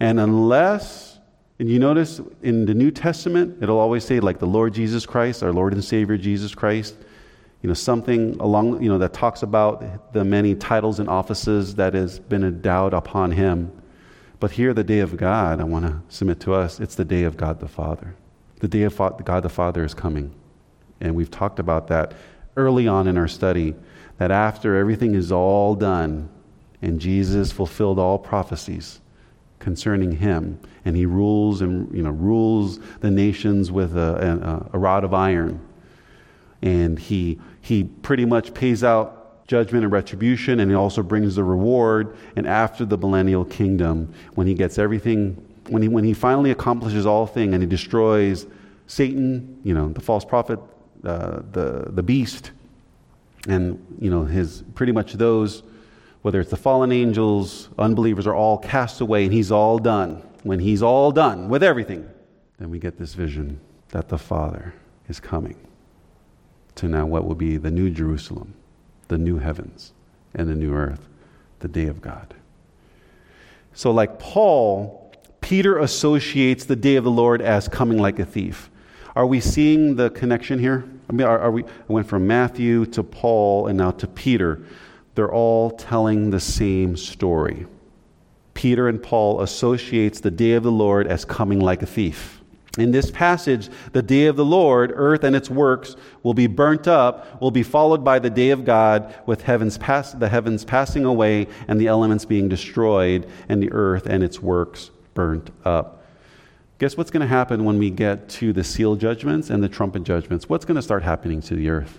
And 0.00 0.18
unless, 0.18 1.18
and 1.58 1.68
you 1.68 1.78
notice 1.78 2.20
in 2.42 2.66
the 2.66 2.74
New 2.74 2.90
Testament, 2.90 3.62
it'll 3.62 3.78
always 3.78 4.04
say, 4.04 4.20
like 4.20 4.38
the 4.38 4.46
Lord 4.46 4.74
Jesus 4.74 5.06
Christ, 5.06 5.42
our 5.42 5.52
Lord 5.52 5.72
and 5.72 5.84
Savior 5.84 6.16
Jesus 6.16 6.54
Christ, 6.54 6.96
you 7.62 7.68
know, 7.68 7.74
something 7.74 8.36
along, 8.40 8.82
you 8.82 8.88
know, 8.88 8.98
that 8.98 9.12
talks 9.12 9.42
about 9.42 10.12
the 10.12 10.24
many 10.24 10.54
titles 10.54 10.98
and 10.98 11.08
offices 11.08 11.76
that 11.76 11.94
has 11.94 12.18
been 12.18 12.42
endowed 12.42 12.92
upon 12.92 13.30
him. 13.30 13.70
But 14.40 14.50
here, 14.50 14.74
the 14.74 14.82
day 14.82 14.98
of 14.98 15.16
God, 15.16 15.60
I 15.60 15.64
want 15.64 15.86
to 15.86 16.02
submit 16.08 16.40
to 16.40 16.54
us, 16.54 16.80
it's 16.80 16.96
the 16.96 17.04
day 17.04 17.22
of 17.22 17.36
God 17.36 17.60
the 17.60 17.68
Father. 17.68 18.16
The 18.58 18.68
day 18.68 18.82
of 18.82 18.96
God 18.96 19.42
the 19.42 19.48
Father 19.48 19.84
is 19.84 19.94
coming. 19.94 20.34
And 21.00 21.14
we've 21.14 21.30
talked 21.30 21.60
about 21.60 21.86
that 21.88 22.14
early 22.56 22.88
on 22.88 23.06
in 23.06 23.16
our 23.16 23.28
study, 23.28 23.74
that 24.18 24.32
after 24.32 24.76
everything 24.76 25.14
is 25.14 25.30
all 25.30 25.74
done 25.76 26.28
and 26.82 27.00
Jesus 27.00 27.52
fulfilled 27.52 28.00
all 28.00 28.18
prophecies, 28.18 29.00
concerning 29.60 30.10
him. 30.10 30.58
And 30.84 30.96
he 30.96 31.06
rules 31.06 31.62
and 31.62 31.94
you 31.96 32.02
know 32.02 32.10
rules 32.10 32.80
the 33.00 33.10
nations 33.10 33.70
with 33.70 33.96
a, 33.96 34.68
a, 34.72 34.76
a 34.76 34.78
rod 34.78 35.04
of 35.04 35.14
iron. 35.14 35.60
And 36.62 36.98
he 36.98 37.40
he 37.60 37.84
pretty 37.84 38.24
much 38.24 38.54
pays 38.54 38.84
out 38.84 39.46
judgment 39.46 39.84
and 39.84 39.92
retribution, 39.92 40.60
and 40.60 40.70
he 40.70 40.74
also 40.74 41.02
brings 41.02 41.36
the 41.36 41.44
reward. 41.44 42.16
And 42.36 42.46
after 42.46 42.84
the 42.84 42.96
millennial 42.96 43.44
kingdom, 43.44 44.12
when 44.34 44.46
he 44.46 44.54
gets 44.54 44.78
everything, 44.78 45.34
when 45.68 45.82
he 45.82 45.88
when 45.88 46.04
he 46.04 46.12
finally 46.12 46.50
accomplishes 46.50 47.06
all 47.06 47.26
things 47.26 47.52
and 47.52 47.62
he 47.62 47.68
destroys 47.68 48.46
Satan, 48.86 49.60
you 49.64 49.74
know, 49.74 49.88
the 49.88 50.00
false 50.00 50.24
prophet, 50.24 50.58
uh, 51.04 51.40
the 51.52 51.86
the 51.90 52.02
beast, 52.02 52.52
and 53.48 53.84
you 54.00 54.10
know 54.10 54.24
his 54.24 54.62
pretty 54.74 54.92
much 54.92 55.14
those 55.14 55.62
whether 56.22 56.40
it's 56.40 56.50
the 56.50 56.56
fallen 56.56 56.92
angels, 56.92 57.68
unbelievers, 57.78 58.28
are 58.28 58.34
all 58.34 58.56
cast 58.56 59.00
away 59.00 59.24
and 59.24 59.32
he's 59.32 59.50
all 59.50 59.78
done. 59.78 60.22
When 60.44 60.60
he's 60.60 60.82
all 60.82 61.10
done 61.12 61.48
with 61.48 61.62
everything, 61.62 62.08
then 62.58 62.70
we 62.70 62.78
get 62.78 62.96
this 62.96 63.14
vision 63.14 63.60
that 63.88 64.08
the 64.08 64.18
Father 64.18 64.72
is 65.08 65.18
coming 65.20 65.56
to 66.82 66.88
now 66.88 67.06
what 67.06 67.24
will 67.24 67.36
be 67.36 67.56
the 67.56 67.70
new 67.70 67.90
Jerusalem, 67.90 68.54
the 69.06 69.16
new 69.16 69.38
heavens, 69.38 69.92
and 70.34 70.48
the 70.48 70.56
new 70.56 70.74
earth, 70.74 71.08
the 71.60 71.68
day 71.68 71.86
of 71.86 72.00
God. 72.00 72.34
So, 73.72 73.92
like 73.92 74.18
Paul, 74.18 75.14
Peter 75.40 75.78
associates 75.78 76.64
the 76.64 76.74
day 76.74 76.96
of 76.96 77.04
the 77.04 77.10
Lord 77.10 77.40
as 77.40 77.68
coming 77.68 77.98
like 77.98 78.18
a 78.18 78.24
thief. 78.24 78.68
Are 79.14 79.24
we 79.24 79.38
seeing 79.38 79.94
the 79.94 80.10
connection 80.10 80.58
here? 80.58 80.82
I 81.08 81.12
mean, 81.12 81.24
are, 81.24 81.38
are 81.38 81.52
we? 81.52 81.62
I 81.62 81.66
went 81.86 82.08
from 82.08 82.26
Matthew 82.26 82.84
to 82.86 83.04
Paul 83.04 83.68
and 83.68 83.78
now 83.78 83.92
to 83.92 84.08
Peter 84.08 84.62
they're 85.14 85.32
all 85.32 85.70
telling 85.70 86.30
the 86.30 86.40
same 86.40 86.96
story. 86.96 87.66
Peter 88.54 88.88
and 88.88 89.00
Paul 89.00 89.40
associates 89.40 90.18
the 90.18 90.32
day 90.32 90.52
of 90.52 90.64
the 90.64 90.72
Lord 90.72 91.06
as 91.06 91.24
coming 91.24 91.60
like 91.60 91.82
a 91.82 91.86
thief. 91.86 92.41
In 92.78 92.90
this 92.90 93.10
passage, 93.10 93.68
the 93.92 94.02
day 94.02 94.26
of 94.26 94.36
the 94.36 94.44
Lord, 94.46 94.92
earth 94.94 95.24
and 95.24 95.36
its 95.36 95.50
works, 95.50 95.94
will 96.22 96.32
be 96.32 96.46
burnt 96.46 96.88
up, 96.88 97.40
will 97.40 97.50
be 97.50 97.62
followed 97.62 98.02
by 98.02 98.18
the 98.18 98.30
day 98.30 98.48
of 98.48 98.64
God, 98.64 99.14
with 99.26 99.42
heavens 99.42 99.76
pass, 99.76 100.12
the 100.12 100.30
heavens 100.30 100.64
passing 100.64 101.04
away 101.04 101.48
and 101.68 101.78
the 101.78 101.88
elements 101.88 102.24
being 102.24 102.48
destroyed, 102.48 103.28
and 103.50 103.62
the 103.62 103.70
earth 103.72 104.06
and 104.06 104.22
its 104.22 104.40
works 104.40 104.90
burnt 105.12 105.50
up. 105.66 106.06
Guess 106.78 106.96
what's 106.96 107.10
going 107.10 107.20
to 107.20 107.26
happen 107.26 107.64
when 107.64 107.78
we 107.78 107.90
get 107.90 108.28
to 108.30 108.54
the 108.54 108.64
seal 108.64 108.96
judgments 108.96 109.50
and 109.50 109.62
the 109.62 109.68
trumpet 109.68 110.02
judgments? 110.02 110.48
What's 110.48 110.64
going 110.64 110.76
to 110.76 110.82
start 110.82 111.02
happening 111.02 111.42
to 111.42 111.54
the 111.54 111.68
earth? 111.68 111.98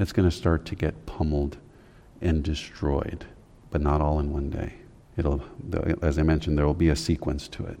It's 0.00 0.12
going 0.12 0.28
to 0.28 0.36
start 0.36 0.64
to 0.66 0.74
get 0.74 1.06
pummeled 1.06 1.58
and 2.20 2.42
destroyed, 2.42 3.24
but 3.70 3.80
not 3.80 4.00
all 4.00 4.18
in 4.18 4.32
one 4.32 4.50
day. 4.50 4.74
It'll, 5.16 5.42
as 6.02 6.18
I 6.18 6.24
mentioned, 6.24 6.58
there 6.58 6.66
will 6.66 6.74
be 6.74 6.88
a 6.88 6.96
sequence 6.96 7.46
to 7.48 7.64
it. 7.66 7.78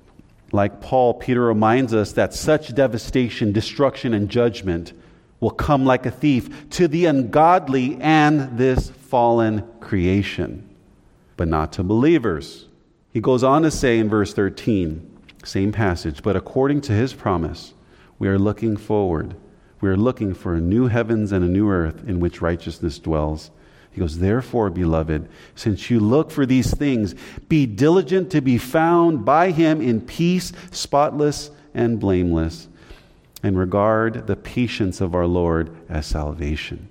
Like 0.52 0.80
Paul, 0.80 1.14
Peter 1.14 1.42
reminds 1.42 1.92
us 1.92 2.12
that 2.12 2.32
such 2.32 2.74
devastation, 2.74 3.52
destruction, 3.52 4.14
and 4.14 4.28
judgment 4.28 4.92
will 5.40 5.50
come 5.50 5.84
like 5.84 6.06
a 6.06 6.10
thief 6.10 6.70
to 6.70 6.88
the 6.88 7.06
ungodly 7.06 7.98
and 8.00 8.56
this 8.56 8.90
fallen 8.90 9.64
creation, 9.80 10.68
but 11.36 11.48
not 11.48 11.72
to 11.72 11.82
believers. 11.82 12.66
He 13.12 13.20
goes 13.20 13.42
on 13.42 13.62
to 13.62 13.70
say 13.70 13.98
in 13.98 14.08
verse 14.08 14.32
13, 14.32 15.18
same 15.44 15.72
passage, 15.72 16.22
but 16.22 16.36
according 16.36 16.80
to 16.82 16.92
his 16.92 17.12
promise, 17.12 17.74
we 18.18 18.28
are 18.28 18.38
looking 18.38 18.76
forward. 18.76 19.36
We 19.80 19.88
are 19.88 19.96
looking 19.96 20.32
for 20.32 20.54
a 20.54 20.60
new 20.60 20.86
heavens 20.86 21.32
and 21.32 21.44
a 21.44 21.48
new 21.48 21.70
earth 21.70 22.08
in 22.08 22.18
which 22.18 22.40
righteousness 22.40 22.98
dwells. 22.98 23.50
He 23.96 24.00
goes, 24.00 24.18
Therefore, 24.18 24.68
beloved, 24.68 25.26
since 25.54 25.88
you 25.88 26.00
look 26.00 26.30
for 26.30 26.44
these 26.44 26.70
things, 26.70 27.14
be 27.48 27.64
diligent 27.64 28.30
to 28.32 28.42
be 28.42 28.58
found 28.58 29.24
by 29.24 29.52
him 29.52 29.80
in 29.80 30.02
peace, 30.02 30.52
spotless 30.70 31.50
and 31.72 31.98
blameless, 31.98 32.68
and 33.42 33.58
regard 33.58 34.26
the 34.26 34.36
patience 34.36 35.00
of 35.00 35.14
our 35.14 35.26
Lord 35.26 35.74
as 35.88 36.04
salvation. 36.04 36.90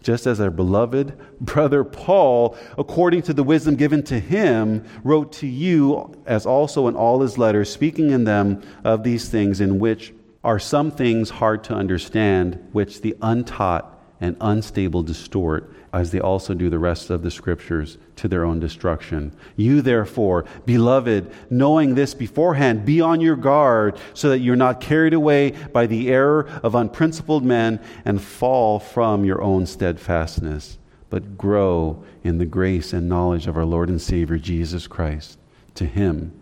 Just 0.00 0.28
as 0.28 0.40
our 0.40 0.52
beloved 0.52 1.18
brother 1.40 1.82
Paul, 1.82 2.56
according 2.78 3.22
to 3.22 3.34
the 3.34 3.42
wisdom 3.42 3.74
given 3.74 4.04
to 4.04 4.20
him, 4.20 4.84
wrote 5.02 5.32
to 5.32 5.46
you, 5.48 6.14
as 6.24 6.46
also 6.46 6.86
in 6.86 6.94
all 6.94 7.20
his 7.20 7.36
letters, 7.36 7.68
speaking 7.68 8.12
in 8.12 8.22
them 8.22 8.62
of 8.84 9.02
these 9.02 9.28
things, 9.28 9.60
in 9.60 9.80
which 9.80 10.14
are 10.44 10.60
some 10.60 10.92
things 10.92 11.30
hard 11.30 11.64
to 11.64 11.74
understand, 11.74 12.64
which 12.70 13.00
the 13.00 13.16
untaught 13.22 14.00
and 14.20 14.36
unstable 14.40 15.02
distort 15.02 15.74
as 15.92 16.10
they 16.10 16.20
also 16.20 16.54
do 16.54 16.68
the 16.68 16.78
rest 16.78 17.10
of 17.10 17.22
the 17.22 17.30
scriptures 17.30 17.98
to 18.16 18.28
their 18.28 18.44
own 18.44 18.60
destruction. 18.60 19.32
You, 19.56 19.80
therefore, 19.80 20.44
beloved, 20.66 21.32
knowing 21.50 21.94
this 21.94 22.14
beforehand, 22.14 22.84
be 22.84 23.00
on 23.00 23.20
your 23.20 23.36
guard 23.36 23.96
so 24.14 24.28
that 24.30 24.40
you're 24.40 24.56
not 24.56 24.80
carried 24.80 25.14
away 25.14 25.52
by 25.72 25.86
the 25.86 26.10
error 26.10 26.48
of 26.62 26.74
unprincipled 26.74 27.44
men 27.44 27.80
and 28.04 28.20
fall 28.20 28.78
from 28.78 29.24
your 29.24 29.40
own 29.42 29.66
steadfastness, 29.66 30.78
but 31.10 31.38
grow 31.38 32.02
in 32.22 32.38
the 32.38 32.46
grace 32.46 32.92
and 32.92 33.08
knowledge 33.08 33.46
of 33.46 33.56
our 33.56 33.64
Lord 33.64 33.88
and 33.88 34.00
Savior 34.00 34.38
Jesus 34.38 34.86
Christ. 34.86 35.38
To 35.76 35.86
him 35.86 36.32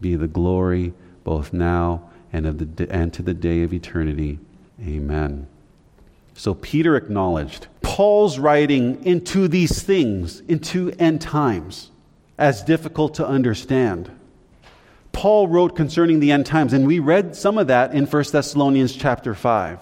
be 0.00 0.14
the 0.14 0.28
glory 0.28 0.92
both 1.24 1.52
now 1.52 2.10
and, 2.32 2.46
of 2.46 2.76
the, 2.76 2.90
and 2.92 3.12
to 3.14 3.22
the 3.22 3.34
day 3.34 3.62
of 3.62 3.72
eternity. 3.72 4.38
Amen. 4.80 5.48
So 6.36 6.52
Peter 6.52 6.96
acknowledged 6.96 7.66
Paul's 7.80 8.38
writing 8.38 9.04
into 9.06 9.48
these 9.48 9.82
things, 9.82 10.40
into 10.40 10.92
end 10.98 11.22
times, 11.22 11.90
as 12.36 12.62
difficult 12.62 13.14
to 13.14 13.26
understand. 13.26 14.10
Paul 15.12 15.48
wrote 15.48 15.74
concerning 15.74 16.20
the 16.20 16.30
end 16.32 16.44
times, 16.44 16.74
and 16.74 16.86
we 16.86 16.98
read 16.98 17.34
some 17.34 17.56
of 17.56 17.68
that 17.68 17.94
in 17.94 18.04
1 18.04 18.24
Thessalonians 18.32 18.94
chapter 18.94 19.34
5. 19.34 19.80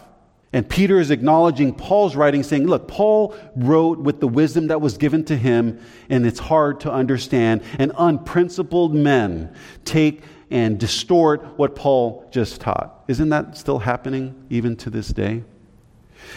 And 0.52 0.68
Peter 0.68 1.00
is 1.00 1.10
acknowledging 1.10 1.74
Paul's 1.74 2.14
writing, 2.14 2.44
saying, 2.44 2.68
Look, 2.68 2.86
Paul 2.86 3.34
wrote 3.56 3.98
with 3.98 4.20
the 4.20 4.28
wisdom 4.28 4.68
that 4.68 4.80
was 4.80 4.96
given 4.96 5.24
to 5.24 5.36
him, 5.36 5.80
and 6.08 6.24
it's 6.24 6.38
hard 6.38 6.78
to 6.80 6.92
understand. 6.92 7.62
And 7.80 7.90
unprincipled 7.98 8.94
men 8.94 9.52
take 9.84 10.22
and 10.52 10.78
distort 10.78 11.58
what 11.58 11.74
Paul 11.74 12.28
just 12.30 12.60
taught. 12.60 13.02
Isn't 13.08 13.30
that 13.30 13.58
still 13.58 13.80
happening 13.80 14.46
even 14.50 14.76
to 14.76 14.90
this 14.90 15.08
day? 15.08 15.42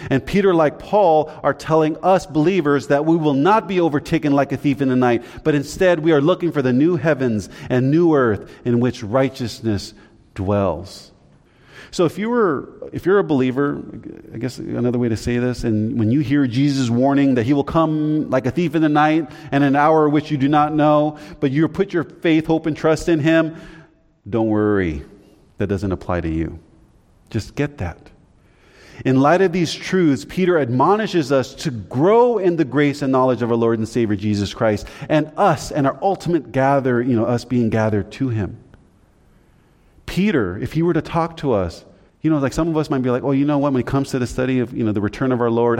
And 0.10 0.26
Peter, 0.26 0.54
like 0.54 0.80
Paul, 0.80 1.32
are 1.44 1.54
telling 1.54 1.98
us 2.04 2.26
believers 2.26 2.88
that 2.88 3.06
we 3.06 3.16
will 3.16 3.34
not 3.34 3.68
be 3.68 3.80
overtaken 3.80 4.34
like 4.34 4.52
a 4.52 4.58
thief 4.58 4.82
in 4.82 4.90
the 4.90 4.96
night, 4.96 5.24
but 5.44 5.56
instead 5.56 6.00
we 6.00 6.12
are 6.12 6.22
looking 6.22 6.52
for 6.52 6.62
the 6.62 6.74
new 6.74 6.96
heavens 6.96 7.50
and 7.70 7.92
new 7.92 8.16
earth 8.16 8.52
in 8.66 8.80
which 8.80 9.04
righteousness 9.04 9.94
dwells. 10.36 11.12
So 11.92 12.06
if 12.06 12.18
you 12.18 12.30
were 12.30 12.74
if 12.94 13.06
you're 13.06 13.20
a 13.20 13.24
believer, 13.24 13.82
I 14.34 14.38
guess 14.38 14.60
another 14.60 15.00
way 15.00 15.10
to 15.10 15.18
say 15.18 15.38
this, 15.38 15.64
and 15.64 16.00
when 16.00 16.12
you 16.12 16.22
hear 16.22 16.48
Jesus' 16.48 16.90
warning 16.90 17.36
that 17.36 17.46
he 17.46 17.54
will 17.54 17.64
come 17.64 18.30
like 18.30 18.46
a 18.46 18.52
thief 18.52 18.76
in 18.76 18.82
the 18.82 18.90
night 18.90 19.30
and 19.52 19.64
an 19.64 19.76
hour 19.76 20.08
which 20.08 20.32
you 20.32 20.38
do 20.38 20.48
not 20.48 20.74
know, 20.74 21.18
but 21.40 21.52
you 21.52 21.68
put 21.68 21.94
your 21.94 22.04
faith, 22.04 22.46
hope, 22.46 22.66
and 22.66 22.78
trust 22.78 23.10
in 23.10 23.20
him, 23.20 23.56
don't 24.30 24.48
worry. 24.48 25.04
That 25.58 25.68
doesn't 25.68 25.92
apply 25.92 26.22
to 26.22 26.30
you. 26.30 26.60
Just 27.30 27.56
get 27.56 27.80
that. 27.80 28.10
In 29.06 29.20
light 29.20 29.42
of 29.42 29.52
these 29.52 29.74
truths, 29.74 30.26
Peter 30.28 30.58
admonishes 30.58 31.32
us 31.32 31.54
to 31.56 31.72
grow 31.72 32.38
in 32.38 32.56
the 32.56 32.66
grace 32.66 33.02
and 33.02 33.12
knowledge 33.12 33.42
of 33.42 33.52
our 33.52 33.58
Lord 33.58 33.78
and 33.78 33.88
Savior 33.88 34.16
Jesus 34.16 34.54
Christ 34.54 34.88
and 35.08 35.32
us 35.38 35.72
and 35.72 35.86
our 35.86 36.00
ultimate 36.02 36.52
gather, 36.52 37.02
you 37.02 37.16
know, 37.16 37.26
us 37.26 37.46
being 37.46 37.70
gathered 37.70 38.12
to 38.14 38.30
him. 38.30 38.58
Peter, 40.06 40.58
if 40.58 40.74
he 40.74 40.82
were 40.82 40.94
to 40.94 41.02
talk 41.02 41.38
to 41.38 41.54
us, 41.54 41.86
you 42.22 42.32
know, 42.32 42.40
like 42.40 42.54
some 42.54 42.68
of 42.68 42.78
us 42.78 42.90
might 42.90 43.04
be 43.04 43.12
like, 43.12 43.24
oh, 43.24 43.32
you 43.32 43.46
know 43.46 43.60
what, 43.60 43.72
when 43.74 43.80
it 43.80 43.88
comes 43.88 44.10
to 44.12 44.20
the 44.20 44.28
study 44.28 44.60
of, 44.60 44.74
you 44.74 44.84
know, 44.84 44.92
the 44.92 45.02
return 45.02 45.32
of 45.32 45.42
our 45.42 45.52
Lord, 45.52 45.80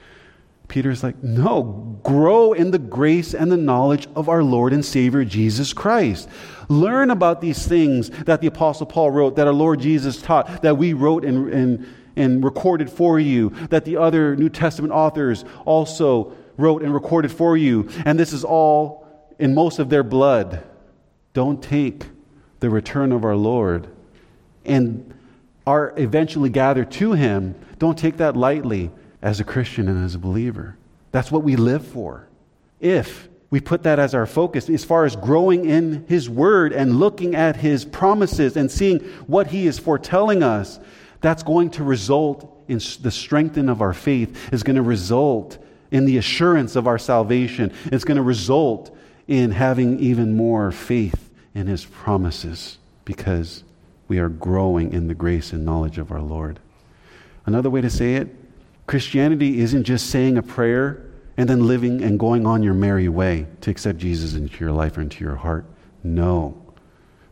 Peter's 0.68 1.02
like, 1.02 1.22
no, 1.22 1.98
grow 2.02 2.52
in 2.52 2.70
the 2.70 2.78
grace 2.78 3.34
and 3.34 3.50
the 3.50 3.56
knowledge 3.56 4.08
of 4.14 4.28
our 4.28 4.42
Lord 4.42 4.72
and 4.72 4.84
Savior 4.84 5.24
Jesus 5.24 5.72
Christ. 5.72 6.28
Learn 6.68 7.10
about 7.10 7.40
these 7.40 7.66
things 7.66 8.10
that 8.10 8.40
the 8.40 8.46
Apostle 8.46 8.86
Paul 8.86 9.10
wrote, 9.10 9.36
that 9.36 9.46
our 9.46 9.52
Lord 9.52 9.80
Jesus 9.80 10.20
taught, 10.20 10.62
that 10.62 10.76
we 10.76 10.92
wrote 10.92 11.24
in, 11.24 11.52
in 11.52 11.94
and 12.16 12.44
recorded 12.44 12.90
for 12.90 13.18
you, 13.18 13.50
that 13.70 13.84
the 13.84 13.96
other 13.96 14.36
New 14.36 14.48
Testament 14.48 14.92
authors 14.92 15.44
also 15.64 16.34
wrote 16.56 16.82
and 16.82 16.92
recorded 16.92 17.32
for 17.32 17.56
you. 17.56 17.88
And 18.04 18.18
this 18.18 18.32
is 18.32 18.44
all 18.44 19.06
in 19.38 19.54
most 19.54 19.78
of 19.78 19.88
their 19.88 20.02
blood. 20.02 20.62
Don't 21.32 21.62
take 21.62 22.06
the 22.60 22.70
return 22.70 23.12
of 23.12 23.24
our 23.24 23.36
Lord 23.36 23.88
and 24.64 25.12
are 25.66 25.94
eventually 25.96 26.50
gathered 26.50 26.90
to 26.92 27.12
Him. 27.12 27.54
Don't 27.78 27.98
take 27.98 28.18
that 28.18 28.36
lightly 28.36 28.90
as 29.20 29.40
a 29.40 29.44
Christian 29.44 29.88
and 29.88 30.04
as 30.04 30.14
a 30.14 30.18
believer. 30.18 30.76
That's 31.10 31.30
what 31.30 31.42
we 31.42 31.56
live 31.56 31.86
for. 31.86 32.28
If 32.80 33.28
we 33.50 33.60
put 33.60 33.82
that 33.82 33.98
as 33.98 34.14
our 34.14 34.26
focus 34.26 34.68
as 34.70 34.84
far 34.84 35.04
as 35.04 35.14
growing 35.14 35.66
in 35.66 36.06
His 36.08 36.28
Word 36.28 36.72
and 36.72 36.98
looking 36.98 37.34
at 37.34 37.56
His 37.56 37.84
promises 37.84 38.56
and 38.56 38.70
seeing 38.70 39.00
what 39.26 39.48
He 39.48 39.66
is 39.66 39.78
foretelling 39.78 40.42
us, 40.42 40.80
that's 41.22 41.42
going 41.42 41.70
to 41.70 41.84
result 41.84 42.48
in 42.68 42.78
the 43.00 43.10
strengthening 43.10 43.68
of 43.68 43.80
our 43.80 43.94
faith, 43.94 44.52
is 44.52 44.62
going 44.62 44.76
to 44.76 44.82
result 44.82 45.58
in 45.90 46.04
the 46.04 46.18
assurance 46.18 46.76
of 46.76 46.86
our 46.86 46.98
salvation. 46.98 47.72
It's 47.86 48.04
going 48.04 48.16
to 48.16 48.22
result 48.22 48.96
in 49.28 49.52
having 49.52 50.00
even 50.00 50.36
more 50.36 50.72
faith 50.72 51.30
in 51.54 51.66
His 51.66 51.84
promises 51.84 52.78
because 53.04 53.62
we 54.08 54.18
are 54.18 54.28
growing 54.28 54.92
in 54.92 55.08
the 55.08 55.14
grace 55.14 55.52
and 55.52 55.64
knowledge 55.64 55.98
of 55.98 56.12
our 56.12 56.20
Lord. 56.20 56.58
Another 57.46 57.70
way 57.70 57.80
to 57.80 57.90
say 57.90 58.16
it 58.16 58.28
Christianity 58.86 59.60
isn't 59.60 59.84
just 59.84 60.10
saying 60.10 60.36
a 60.36 60.42
prayer 60.42 61.06
and 61.36 61.48
then 61.48 61.66
living 61.66 62.02
and 62.02 62.18
going 62.18 62.46
on 62.46 62.62
your 62.62 62.74
merry 62.74 63.08
way 63.08 63.46
to 63.62 63.70
accept 63.70 63.98
Jesus 63.98 64.34
into 64.34 64.58
your 64.60 64.72
life 64.72 64.98
or 64.98 65.00
into 65.00 65.24
your 65.24 65.36
heart. 65.36 65.64
No. 66.02 66.60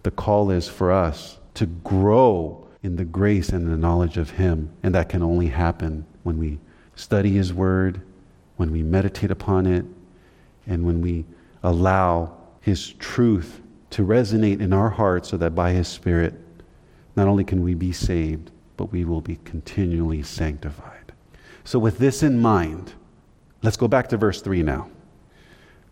The 0.02 0.10
call 0.10 0.50
is 0.50 0.68
for 0.68 0.90
us 0.90 1.38
to 1.54 1.66
grow 1.66 2.59
in 2.82 2.96
the 2.96 3.04
grace 3.04 3.50
and 3.50 3.66
the 3.66 3.76
knowledge 3.76 4.16
of 4.16 4.30
Him, 4.30 4.70
and 4.82 4.94
that 4.94 5.08
can 5.08 5.22
only 5.22 5.48
happen 5.48 6.06
when 6.22 6.38
we 6.38 6.58
study 6.94 7.32
His 7.32 7.52
Word, 7.52 8.00
when 8.56 8.70
we 8.70 8.82
meditate 8.82 9.30
upon 9.30 9.66
it, 9.66 9.84
and 10.66 10.84
when 10.84 11.00
we 11.00 11.24
allow 11.62 12.36
His 12.60 12.92
truth 12.94 13.60
to 13.90 14.06
resonate 14.06 14.60
in 14.60 14.72
our 14.72 14.90
hearts 14.90 15.28
so 15.28 15.36
that 15.36 15.54
by 15.54 15.72
His 15.72 15.88
Spirit, 15.88 16.34
not 17.16 17.28
only 17.28 17.44
can 17.44 17.62
we 17.62 17.74
be 17.74 17.92
saved, 17.92 18.50
but 18.76 18.92
we 18.92 19.04
will 19.04 19.20
be 19.20 19.38
continually 19.44 20.22
sanctified. 20.22 21.12
So, 21.64 21.78
with 21.78 21.98
this 21.98 22.22
in 22.22 22.40
mind, 22.40 22.94
let's 23.62 23.76
go 23.76 23.88
back 23.88 24.08
to 24.08 24.16
verse 24.16 24.40
3 24.40 24.62
now. 24.62 24.88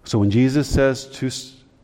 So, 0.04 0.18
when 0.18 0.30
Jesus 0.30 0.68
says 0.68 1.06
to, 1.18 1.30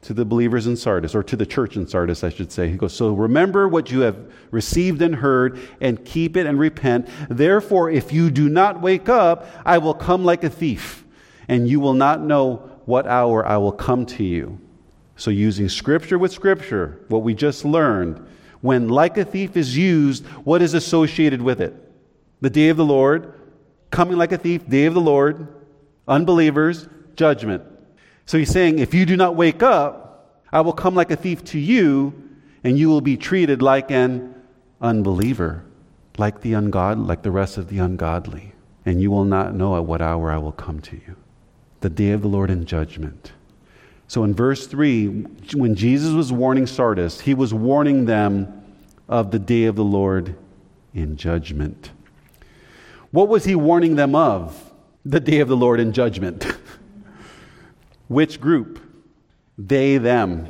to 0.05 0.13
the 0.13 0.25
believers 0.25 0.67
in 0.67 0.77
Sardis, 0.77 1.15
or 1.15 1.23
to 1.23 1.35
the 1.35 1.47
church 1.47 1.77
in 1.77 1.87
Sardis, 1.87 2.23
I 2.23 2.29
should 2.29 2.53
say, 2.53 2.69
he 2.69 2.77
goes, 2.77 2.93
So 2.93 3.15
remember 3.15 3.67
what 3.67 3.91
you 3.91 4.01
have 4.01 4.31
received 4.51 5.01
and 5.01 5.15
heard, 5.15 5.59
and 5.81 6.05
keep 6.05 6.37
it 6.37 6.45
and 6.45 6.59
repent. 6.59 7.09
Therefore, 7.31 7.91
if 7.91 8.13
you 8.13 8.31
do 8.31 8.51
not 8.51 8.83
wake 8.83 9.09
up, 9.09 9.47
I 9.65 9.79
will 9.79 9.95
come 9.95 10.23
like 10.23 10.45
a 10.45 10.51
thief, 10.51 11.05
and 11.49 11.67
you 11.67 11.81
will 11.81 11.95
not 11.95 12.21
know 12.21 12.57
what 12.85 13.07
hour 13.07 13.47
I 13.47 13.57
will 13.57 13.73
come 13.73 14.05
to 14.07 14.25
you. 14.25 14.61
So, 15.17 15.31
using 15.31 15.71
scripture 15.71 16.19
with 16.19 16.33
scripture, 16.33 17.01
what 17.09 17.23
we 17.23 17.33
just 17.33 17.65
learned, 17.65 18.27
when 18.61 18.91
like 18.91 19.17
a 19.17 19.25
thief 19.25 19.57
is 19.57 19.75
used, 19.75 20.27
what 20.45 20.61
is 20.61 20.75
associated 20.75 21.41
with 21.41 21.63
it? 21.63 21.75
The 22.43 22.51
day 22.51 22.69
of 22.69 22.77
the 22.77 22.85
Lord, 22.85 23.33
coming 23.91 24.19
like 24.19 24.33
a 24.33 24.39
thief, 24.39 24.69
day 24.69 24.85
of 24.85 24.93
the 24.93 25.01
Lord, 25.01 25.49
unbelievers, 26.07 26.89
judgment. 27.17 27.63
So 28.27 28.39
he's 28.39 28.51
saying, 28.51 28.79
if 28.79 28.95
you 28.95 29.05
do 29.07 29.17
not 29.17 29.37
wake 29.37 29.63
up, 29.63 30.41
I 30.51 30.61
will 30.61 30.73
come 30.73 30.95
like 30.95 31.11
a 31.11 31.17
thief 31.17 31.45
to 31.45 31.59
you, 31.59 32.15
and 32.63 32.79
you 32.79 32.89
will 32.89 33.01
be 33.01 33.17
treated 33.17 33.61
like 33.61 33.91
an 33.91 34.35
unbeliever, 34.81 35.65
like 36.17 36.41
the 36.41 36.55
ungodly, 36.55 37.05
like 37.05 37.23
the 37.23 37.31
rest 37.31 37.59
of 37.59 37.69
the 37.69 37.79
ungodly. 37.79 38.53
And 38.87 39.01
you 39.01 39.11
will 39.11 39.25
not 39.25 39.55
know 39.55 39.77
at 39.77 39.85
what 39.85 40.01
hour 40.01 40.31
I 40.31 40.39
will 40.39 40.53
come 40.53 40.81
to 40.81 40.97
you. 40.97 41.17
The 41.81 41.91
day 41.91 42.11
of 42.11 42.23
the 42.23 42.29
Lord 42.29 42.51
in 42.51 42.65
judgment. 42.65 43.33
So 44.09 44.25
in 44.25 44.35
verse 44.35 44.67
3, 44.67 45.07
when 45.55 45.75
Jesus 45.75 46.13
was 46.13 46.33
warning 46.33 46.67
Sardis, 46.67 47.21
he 47.21 47.35
was 47.35 47.53
warning 47.53 48.05
them 48.05 48.63
of 49.09 49.31
the 49.31 49.39
day 49.39 49.65
of 49.65 49.77
the 49.77 49.85
Lord 49.85 50.37
in 50.95 51.17
judgment. 51.17 51.91
What 53.11 53.29
was 53.29 53.45
he 53.45 53.55
warning 53.55 53.97
them 53.97 54.15
of? 54.15 54.73
The 55.05 55.21
day 55.21 55.41
of 55.41 55.49
the 55.49 55.57
Lord 55.57 55.81
in 55.81 55.93
judgment. 55.93 56.47
Which 58.09 58.41
group? 58.41 58.81
They, 59.57 59.99
them. 59.99 60.49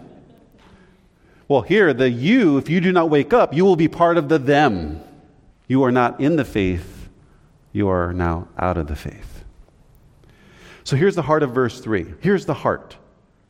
Well, 1.46 1.62
here, 1.62 1.92
the 1.92 2.08
you, 2.08 2.56
if 2.58 2.68
you 2.70 2.80
do 2.80 2.92
not 2.92 3.10
wake 3.10 3.32
up, 3.32 3.54
you 3.54 3.64
will 3.64 3.76
be 3.76 3.88
part 3.88 4.16
of 4.16 4.28
the 4.28 4.38
them. 4.38 5.00
You 5.68 5.84
are 5.84 5.92
not 5.92 6.20
in 6.20 6.36
the 6.36 6.44
faith, 6.44 7.08
you 7.72 7.88
are 7.88 8.12
now 8.12 8.48
out 8.58 8.76
of 8.76 8.86
the 8.86 8.96
faith. 8.96 9.44
So 10.84 10.96
here's 10.96 11.14
the 11.14 11.22
heart 11.22 11.42
of 11.42 11.52
verse 11.52 11.80
3. 11.80 12.14
Here's 12.20 12.46
the 12.46 12.54
heart. 12.54 12.96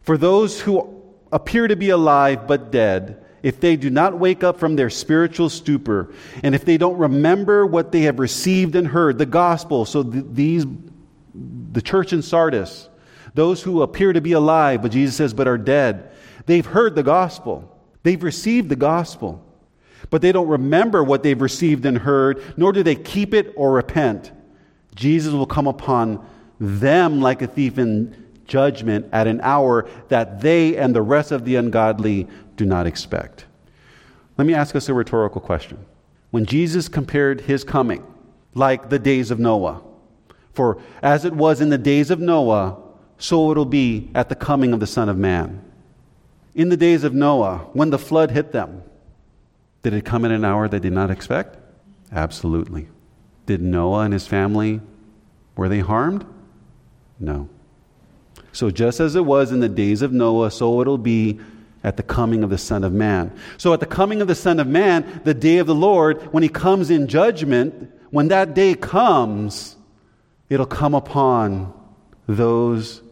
For 0.02 0.16
those 0.16 0.60
who 0.60 1.02
appear 1.32 1.66
to 1.66 1.76
be 1.76 1.90
alive 1.90 2.46
but 2.46 2.70
dead, 2.70 3.24
if 3.42 3.60
they 3.60 3.76
do 3.76 3.90
not 3.90 4.18
wake 4.18 4.44
up 4.44 4.58
from 4.58 4.76
their 4.76 4.88
spiritual 4.88 5.50
stupor, 5.50 6.14
and 6.42 6.54
if 6.54 6.64
they 6.64 6.78
don't 6.78 6.96
remember 6.96 7.66
what 7.66 7.92
they 7.92 8.02
have 8.02 8.18
received 8.18 8.76
and 8.76 8.86
heard, 8.86 9.18
the 9.18 9.26
gospel, 9.26 9.84
so 9.84 10.02
th- 10.02 10.24
these, 10.30 10.64
the 11.72 11.82
church 11.82 12.12
in 12.12 12.22
Sardis, 12.22 12.88
those 13.34 13.62
who 13.62 13.82
appear 13.82 14.12
to 14.12 14.20
be 14.20 14.32
alive, 14.32 14.80
but 14.82 14.92
Jesus 14.92 15.16
says, 15.16 15.34
but 15.34 15.48
are 15.48 15.58
dead, 15.58 16.10
they've 16.46 16.64
heard 16.64 16.94
the 16.94 17.02
gospel. 17.02 17.70
They've 18.04 18.22
received 18.22 18.68
the 18.68 18.76
gospel, 18.76 19.44
but 20.10 20.22
they 20.22 20.30
don't 20.30 20.48
remember 20.48 21.02
what 21.02 21.22
they've 21.22 21.40
received 21.40 21.84
and 21.86 21.98
heard, 21.98 22.42
nor 22.56 22.72
do 22.72 22.82
they 22.82 22.94
keep 22.94 23.34
it 23.34 23.52
or 23.56 23.72
repent. 23.72 24.30
Jesus 24.94 25.32
will 25.32 25.46
come 25.46 25.66
upon 25.66 26.24
them 26.60 27.20
like 27.20 27.42
a 27.42 27.46
thief 27.46 27.78
in 27.78 28.24
judgment 28.46 29.06
at 29.12 29.26
an 29.26 29.40
hour 29.40 29.88
that 30.08 30.40
they 30.40 30.76
and 30.76 30.94
the 30.94 31.02
rest 31.02 31.32
of 31.32 31.44
the 31.44 31.56
ungodly 31.56 32.28
do 32.56 32.64
not 32.64 32.86
expect. 32.86 33.46
Let 34.36 34.46
me 34.46 34.54
ask 34.54 34.76
us 34.76 34.88
a 34.88 34.94
rhetorical 34.94 35.40
question. 35.40 35.78
When 36.30 36.44
Jesus 36.44 36.88
compared 36.88 37.40
his 37.40 37.64
coming, 37.64 38.04
like 38.54 38.90
the 38.90 38.98
days 38.98 39.30
of 39.30 39.38
Noah, 39.38 39.82
for 40.52 40.80
as 41.02 41.24
it 41.24 41.32
was 41.32 41.60
in 41.60 41.70
the 41.70 41.78
days 41.78 42.10
of 42.10 42.20
Noah, 42.20 42.76
so 43.18 43.50
it'll 43.50 43.64
be 43.64 44.10
at 44.14 44.28
the 44.28 44.34
coming 44.34 44.72
of 44.72 44.80
the 44.80 44.86
Son 44.86 45.08
of 45.08 45.16
Man. 45.16 45.62
In 46.54 46.68
the 46.68 46.76
days 46.76 47.04
of 47.04 47.14
Noah, 47.14 47.68
when 47.72 47.90
the 47.90 47.98
flood 47.98 48.30
hit 48.30 48.52
them, 48.52 48.82
did 49.82 49.92
it 49.92 50.04
come 50.04 50.24
in 50.24 50.30
an 50.30 50.44
hour 50.44 50.68
they 50.68 50.78
did 50.78 50.92
not 50.92 51.10
expect? 51.10 51.58
Absolutely. 52.12 52.88
Did 53.46 53.60
Noah 53.60 54.00
and 54.00 54.12
his 54.12 54.26
family, 54.26 54.80
were 55.56 55.68
they 55.68 55.80
harmed? 55.80 56.24
No. 57.18 57.48
So 58.52 58.70
just 58.70 59.00
as 59.00 59.16
it 59.16 59.24
was 59.24 59.52
in 59.52 59.60
the 59.60 59.68
days 59.68 60.00
of 60.00 60.12
Noah, 60.12 60.50
so 60.50 60.80
it'll 60.80 60.96
be 60.96 61.40
at 61.82 61.96
the 61.96 62.02
coming 62.02 62.42
of 62.42 62.50
the 62.50 62.58
Son 62.58 62.82
of 62.82 62.92
Man. 62.92 63.36
So 63.58 63.74
at 63.74 63.80
the 63.80 63.86
coming 63.86 64.22
of 64.22 64.28
the 64.28 64.34
Son 64.34 64.58
of 64.58 64.66
Man, 64.66 65.20
the 65.24 65.34
day 65.34 65.58
of 65.58 65.66
the 65.66 65.74
Lord, 65.74 66.32
when 66.32 66.42
he 66.42 66.48
comes 66.48 66.90
in 66.90 67.06
judgment, 67.06 67.92
when 68.10 68.28
that 68.28 68.54
day 68.54 68.74
comes, 68.74 69.76
it'll 70.48 70.66
come 70.66 70.94
upon 70.94 71.72
those, 72.26 73.02